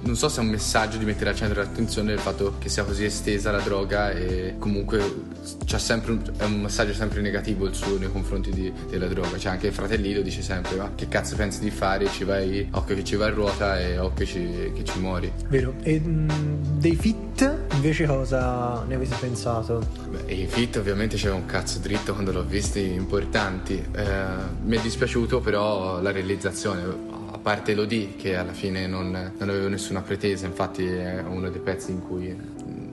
non 0.00 0.16
so 0.16 0.28
se 0.28 0.40
è 0.40 0.44
un 0.44 0.50
messaggio 0.50 0.98
di 0.98 1.04
mettere 1.04 1.30
al 1.30 1.36
centro 1.36 1.60
dell'attenzione 1.60 2.12
il 2.12 2.18
fatto 2.18 2.54
che 2.58 2.68
sia 2.68 2.84
così 2.84 3.04
estesa 3.04 3.50
la 3.50 3.60
droga 3.60 4.10
e 4.10 4.56
comunque 4.58 5.36
un, 6.12 6.22
è 6.36 6.44
un 6.44 6.60
messaggio 6.62 6.92
sempre 6.92 7.20
negativo 7.20 7.66
il 7.66 7.74
suo 7.74 7.98
nei 7.98 8.10
confronti 8.10 8.50
di, 8.50 8.72
della 8.88 9.06
droga. 9.06 9.38
Cioè 9.38 9.52
anche 9.52 9.68
il 9.68 9.72
fratellino 9.72 10.20
dice 10.20 10.42
sempre 10.42 10.76
ma 10.76 10.90
che 10.94 11.08
cazzo 11.08 11.36
pensi 11.36 11.60
di 11.60 11.70
fare? 11.70 12.06
Ci 12.08 12.24
vai, 12.24 12.68
occhio 12.72 12.94
che 12.94 13.04
ci 13.04 13.16
vai 13.16 13.28
a 13.28 13.32
ruota 13.32 13.80
e 13.80 13.98
occhio 13.98 14.26
ci, 14.26 14.72
che 14.74 14.84
ci 14.84 14.98
muori. 14.98 15.30
Vero. 15.48 15.74
E 15.82 16.00
mh, 16.00 16.78
dei 16.78 16.96
fit 16.96 17.66
invece 17.74 18.06
cosa 18.06 18.84
ne 18.86 18.94
avete 18.94 19.14
pensato? 19.20 19.86
Beh, 20.08 20.32
i 20.32 20.46
fit 20.46 20.76
ovviamente 20.76 21.16
c'era 21.16 21.34
un 21.34 21.46
cazzo 21.46 21.78
dritto 21.78 22.12
quando 22.12 22.32
l'ho 22.32 22.44
visti 22.44 22.92
importanti. 22.92 23.82
Eh, 23.92 24.04
mi 24.64 24.76
è 24.76 24.80
dispiaciuto 24.80 25.40
però 25.40 26.00
la 26.00 26.10
realizzazione, 26.10 26.82
a 27.30 27.38
parte 27.38 27.72
Elodie 27.72 28.16
che 28.16 28.36
alla 28.36 28.52
fine 28.52 28.86
non, 28.86 29.10
non 29.10 29.48
avevo 29.48 29.68
nessuna 29.68 30.02
pretesa, 30.02 30.46
infatti 30.46 30.84
è 30.84 31.20
uno 31.20 31.48
dei 31.50 31.60
pezzi 31.60 31.90
in 31.90 32.06
cui 32.06 32.36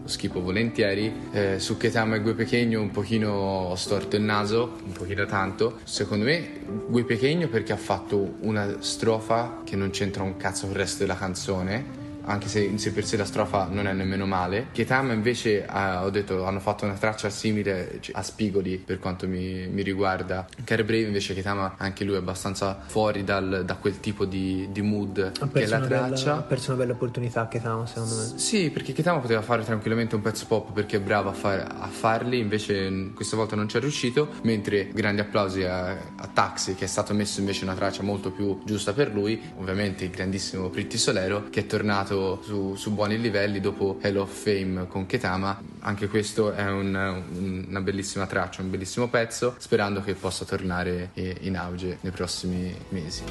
lo 0.05 0.11
schipo 0.11 0.39
volentieri. 0.39 1.11
Eh, 1.31 1.59
su 1.59 1.77
Ketama 1.77 2.15
e 2.15 2.21
Gue 2.21 2.35
Pechegno 2.35 2.79
un 2.79 2.91
pochino 2.91 3.31
ho 3.31 3.75
storto 3.75 4.15
il 4.15 4.21
naso, 4.21 4.77
un 4.85 4.91
pochino 4.91 5.25
tanto. 5.25 5.79
Secondo 5.83 6.25
me 6.25 6.61
Gue 6.87 7.03
Pechegno 7.03 7.47
perché 7.47 7.73
ha 7.73 7.77
fatto 7.77 8.35
una 8.41 8.77
strofa 8.79 9.61
che 9.63 9.75
non 9.75 9.89
c'entra 9.89 10.23
un 10.23 10.37
cazzo 10.37 10.67
con 10.67 10.75
il 10.75 10.77
resto 10.77 10.99
della 10.99 11.17
canzone 11.17 12.03
anche 12.25 12.47
se 12.47 12.61
in 12.61 12.79
sé 12.79 12.91
per 12.91 13.05
sé 13.05 13.17
la 13.17 13.25
strofa 13.25 13.67
non 13.69 13.87
è 13.87 13.93
nemmeno 13.93 14.25
male. 14.25 14.67
Ketama 14.71 15.13
invece, 15.13 15.65
eh, 15.65 15.95
ho 15.97 16.09
detto, 16.09 16.45
hanno 16.45 16.59
fatto 16.59 16.85
una 16.85 16.95
traccia 16.95 17.29
simile 17.29 17.97
cioè, 17.99 18.15
a 18.15 18.23
Spigoli 18.23 18.77
per 18.77 18.99
quanto 18.99 19.27
mi, 19.27 19.67
mi 19.67 19.81
riguarda. 19.81 20.47
Care 20.63 20.83
Brave 20.83 21.03
invece 21.03 21.33
Ketama 21.33 21.75
anche 21.77 22.03
lui 22.03 22.15
è 22.15 22.17
abbastanza 22.17 22.79
fuori 22.85 23.23
dal, 23.23 23.63
da 23.65 23.75
quel 23.75 23.99
tipo 23.99 24.25
di, 24.25 24.69
di 24.71 24.81
mood 24.81 25.31
che 25.51 25.63
è 25.63 25.67
la 25.67 25.79
traccia. 25.79 26.23
bella, 26.23 26.37
ha 26.37 26.41
perso 26.41 26.71
una 26.71 26.81
bella 26.81 26.93
opportunità 26.93 27.47
Ketama 27.47 27.85
secondo 27.85 28.15
me. 28.15 28.37
Sì, 28.37 28.69
perché 28.71 28.93
Ketama 28.93 29.19
poteva 29.19 29.41
fare 29.41 29.63
tranquillamente 29.63 30.15
un 30.15 30.21
pezzo 30.21 30.45
pop 30.47 30.71
perché 30.73 30.97
è 30.97 31.01
bravo 31.01 31.29
a, 31.29 31.33
fare- 31.33 31.65
a 31.67 31.87
farli, 31.87 32.39
invece 32.39 33.11
questa 33.13 33.35
volta 33.35 33.55
non 33.55 33.67
ci 33.69 33.77
è 33.77 33.79
riuscito, 33.79 34.29
mentre 34.43 34.89
grandi 34.89 35.21
applausi 35.21 35.63
a, 35.63 35.91
a 35.91 36.29
Taxi 36.33 36.75
che 36.75 36.85
è 36.85 36.87
stato 36.87 37.13
messo 37.13 37.39
invece 37.39 37.63
una 37.63 37.75
traccia 37.75 38.03
molto 38.03 38.31
più 38.31 38.61
giusta 38.65 38.93
per 38.93 39.13
lui, 39.13 39.41
ovviamente 39.57 40.05
il 40.05 40.09
grandissimo 40.09 40.69
Pretty 40.69 40.97
Solero 40.97 41.49
che 41.49 41.61
è 41.61 41.65
tornato 41.65 42.14
su, 42.41 42.75
su 42.75 42.91
buoni 42.93 43.19
livelli 43.19 43.59
dopo 43.59 43.97
Hell 44.01 44.17
of 44.17 44.31
Fame 44.31 44.87
con 44.87 45.05
Ketama, 45.05 45.59
anche 45.79 46.07
questo 46.07 46.51
è 46.53 46.65
un- 46.69 46.95
un- 47.37 47.65
una 47.67 47.81
bellissima 47.81 48.25
traccia, 48.25 48.61
un 48.61 48.69
bellissimo 48.69 49.07
pezzo, 49.07 49.55
sperando 49.57 50.01
che 50.01 50.13
possa 50.13 50.45
tornare 50.45 51.11
in 51.41 51.57
auge 51.57 51.97
nei 52.01 52.11
prossimi 52.11 52.73
mesi. 52.89 53.23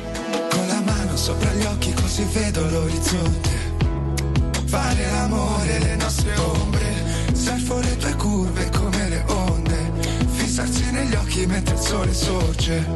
Con 0.51 0.67
la 0.67 0.81
mano 0.85 1.17
sopra 1.17 1.51
gli 1.53 1.65
occhi 1.65 1.93
così 1.95 2.25
vedo 2.33 2.69
l'orizzonte. 2.71 3.51
Fare 4.67 5.11
l'amore, 5.11 5.79
le 5.79 5.97
nostre 5.97 6.37
ombre. 6.37 6.83
Surfo 7.33 7.79
le 7.81 7.97
tue 7.97 8.15
curve 8.17 8.71
come 8.71 9.09
le 9.09 9.25
onde. 9.29 9.93
Fissarsi 10.33 10.91
negli 10.93 11.15
occhi 11.15 11.47
mentre 11.47 11.75
il 11.75 11.81
sole 11.81 12.13
sorge 12.13 12.87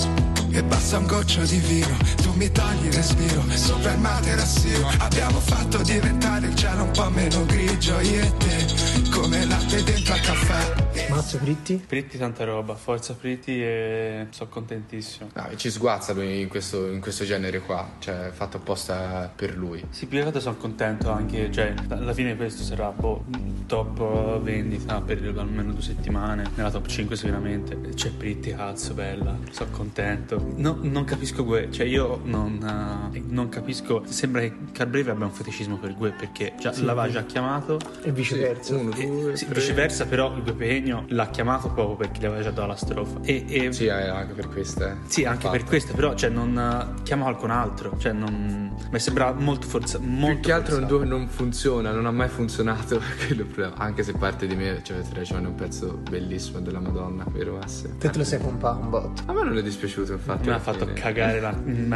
E 0.59 0.63
basta 0.65 0.99
un 0.99 1.07
goccio 1.07 1.43
di 1.43 1.59
vino 1.59 1.97
Tu 2.21 2.33
mi 2.33 2.51
togli 2.51 2.87
il 2.87 2.93
respiro 2.93 3.45
Sopra 3.55 3.93
il 3.93 4.01
materassino 4.01 4.91
Abbiamo 4.99 5.39
fatto 5.39 5.79
diventare 5.83 6.49
il 6.49 6.55
cielo 6.57 6.83
un 6.83 6.91
po' 6.91 7.09
meno 7.11 7.47
grigio 7.47 8.01
Io 8.01 8.25
e 8.25 8.37
te 8.39 8.67
Come 9.09 9.47
latte 9.47 9.85
dentro 9.85 10.15
al 10.15 10.21
caffè 10.21 10.88
Mazzo 11.11 11.39
Fritti? 11.39 11.83
Pritti 11.87 12.19
tanta 12.19 12.45
roba, 12.45 12.75
forza 12.75 13.15
Pritti 13.15 13.63
e 13.63 14.27
sono 14.31 14.51
contentissimo. 14.51 15.31
No, 15.35 15.49
ci 15.57 15.71
sguazza 15.71 16.13
lui 16.13 16.43
in 16.43 16.49
questo, 16.49 16.91
in 16.91 17.01
questo 17.01 17.25
genere 17.25 17.61
qua, 17.61 17.93
cioè 17.99 18.31
fatto 18.33 18.59
apposta 18.59 19.31
per 19.35 19.57
lui. 19.57 19.83
Sì, 19.89 20.07
più 20.07 20.19
che 20.19 20.25
altro 20.27 20.41
sono 20.41 20.57
contento 20.57 21.11
anche, 21.11 21.51
cioè, 21.51 21.73
alla 21.89 22.13
fine 22.13 22.37
questo 22.37 22.63
sarà 22.63 22.91
boh, 22.91 23.25
top 23.67 24.41
vendita 24.41 25.01
per 25.01 25.23
almeno 25.37 25.73
due 25.73 25.83
settimane, 25.83 26.45
nella 26.55 26.71
top 26.71 26.87
5 26.87 27.17
sicuramente. 27.17 27.79
C'è 27.95 28.11
Pritti, 28.11 28.51
cazzo, 28.55 28.93
bella, 28.93 29.37
sono 29.51 29.71
contento. 29.71 30.53
No, 30.57 30.79
non 30.83 31.05
capisco 31.05 31.43
Gue, 31.45 31.71
cioè 31.71 31.87
io 31.87 32.21
non, 32.25 33.11
eh, 33.15 33.23
non 33.29 33.49
capisco, 33.49 34.03
sembra 34.07 34.43
che 34.43 34.53
Carbreve 34.73 35.11
abbia 35.13 35.25
un 35.25 35.33
feticismo 35.33 35.79
per 35.79 35.95
Gue 35.95 36.11
perché 36.11 36.53
già, 36.61 36.73
l'aveva 36.83 37.09
già 37.11 37.25
chiamato, 37.25 37.79
E 38.03 38.13
viceversa. 38.13 38.75
Uno, 38.77 38.95
e- 38.95 39.07
due, 39.07 39.37
sì, 39.37 39.47
tre. 39.47 39.55
viceversa 39.55 40.05
però 40.07 40.31
Gue 40.43 40.53
Pegno 40.53 40.98
l'ha 41.09 41.29
chiamato 41.29 41.69
proprio 41.71 41.97
perché 41.97 42.21
gli 42.21 42.25
aveva 42.27 42.43
già 42.43 42.51
dato 42.51 42.67
la 42.67 42.77
strofa. 42.77 43.19
E, 43.23 43.45
e- 43.49 43.73
Sì, 43.73 43.87
eh, 43.87 43.91
anche 44.09 44.35
per 44.35 44.49
questo. 44.49 44.85
eh. 44.87 44.95
sì, 45.07 45.25
anche 45.25 45.43
Fatto. 45.47 45.57
per 45.57 45.65
questo, 45.65 45.95
però 45.95 46.15
cioè, 46.15 46.31
non 46.31 46.57
eh, 46.99 47.03
chiama 47.03 47.25
qualcun 47.25 47.51
altro, 47.51 47.97
cioè 47.99 48.13
non... 48.13 48.75
mi 48.91 48.99
sembra 48.99 49.33
molto 49.33 49.67
forzato. 49.67 50.03
Molto 50.05 50.35
Più 50.35 50.41
che 50.41 50.53
altro 50.53 50.75
forzato. 50.77 50.99
non, 50.99 51.09
non 51.09 51.29
funziona, 51.29 51.91
non 51.93 52.07
ha 52.07 52.11
mai 52.11 52.29
funzionato 52.29 53.01
quello 53.27 53.45
problema. 53.45 53.75
Anche 53.77 54.03
se 54.03 54.13
parte 54.13 54.47
di 54.47 54.55
me, 54.57 54.81
cioè 54.83 54.99
avete 54.99 55.15
ragione, 55.15 55.45
è 55.45 55.49
un 55.49 55.55
pezzo 55.55 55.99
bellissimo 56.11 56.61
della 56.61 56.81
Madonna, 56.81 57.25
vero 57.31 57.59
Asse? 57.59 57.97
Te 57.99 58.11
te 58.11 58.19
lo 58.19 58.25
sei 58.25 58.39
pompato 58.39 58.81
un 58.81 58.91
botto. 58.91 59.23
A 59.27 59.33
me 59.33 59.43
non 59.45 59.57
è 59.59 59.63
dispiaciuto 59.63 60.13
infatti. 60.13 60.49
Mi 60.49 60.55
ha 60.55 60.59
fatto 60.59 60.87
fine. 60.87 60.93
cagare 60.95 61.41
la, 61.41 61.55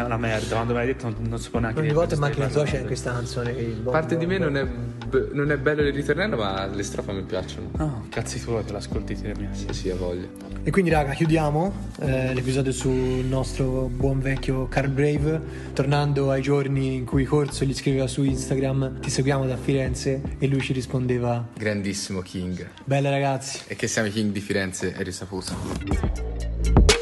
la 0.09 0.17
merda, 0.17 0.55
quando 0.55 0.73
me 0.73 0.79
l'hai 0.81 0.87
detto 0.89 1.09
non, 1.09 1.17
non 1.29 1.39
si 1.39 1.51
può 1.51 1.59
neanche 1.61 1.81
Ogni 1.81 1.93
volta 1.93 2.15
in 2.15 2.21
macchina 2.21 2.47
tua 2.49 2.65
c'è 2.65 2.85
questa 2.85 3.13
canzone 3.13 3.53
bombo- 3.53 3.91
Parte 3.91 4.17
di 4.17 4.27
me 4.27 4.39
non 4.39 4.57
è, 4.57 4.67
be- 5.09 5.29
non 5.33 5.51
è 5.51 5.59
bello 5.59 5.83
il 5.83 5.93
ritornello, 5.93 6.37
ma 6.37 6.67
le 6.67 6.83
strofe 6.83 7.13
mi 7.13 7.23
piacciono. 7.23 7.71
No, 7.77 8.07
cazzi 8.09 8.41
tuoi, 8.41 8.65
te 8.65 8.73
l'ascolti 8.73 9.21
te 9.21 9.35
mia. 9.37 9.49
Sì, 9.53 9.67
sì, 9.71 9.91
ha 9.91 9.97
voglia. 9.97 10.27
E 10.65 10.71
quindi 10.71 10.91
raga 10.91 11.13
chiudiamo 11.13 11.73
eh, 12.01 12.33
l'episodio 12.35 12.71
sul 12.71 12.93
nostro 12.93 13.91
buon 13.93 14.21
vecchio 14.21 14.69
Car 14.69 14.89
Brave 14.89 15.41
Tornando 15.73 16.31
ai 16.31 16.41
giorni 16.41 16.95
in 16.95 17.05
cui 17.05 17.25
Corso 17.25 17.65
gli 17.65 17.75
scriveva 17.75 18.07
su 18.07 18.23
Instagram 18.23 19.01
Ti 19.01 19.11
seguiamo 19.11 19.45
da 19.45 19.57
Firenze 19.57 20.23
e 20.39 20.47
lui 20.47 20.61
ci 20.61 20.73
rispondeva 20.73 21.49
Grandissimo 21.55 22.21
King. 22.21 22.69
Bella 22.85 23.11
ragazzi 23.11 23.63
E 23.67 23.75
che 23.75 23.89
siamo 23.89 24.07
i 24.07 24.13
King 24.13 24.31
di 24.31 24.41
Firenze 24.41 24.93
è 24.93 25.03
risaputo. 25.03 27.02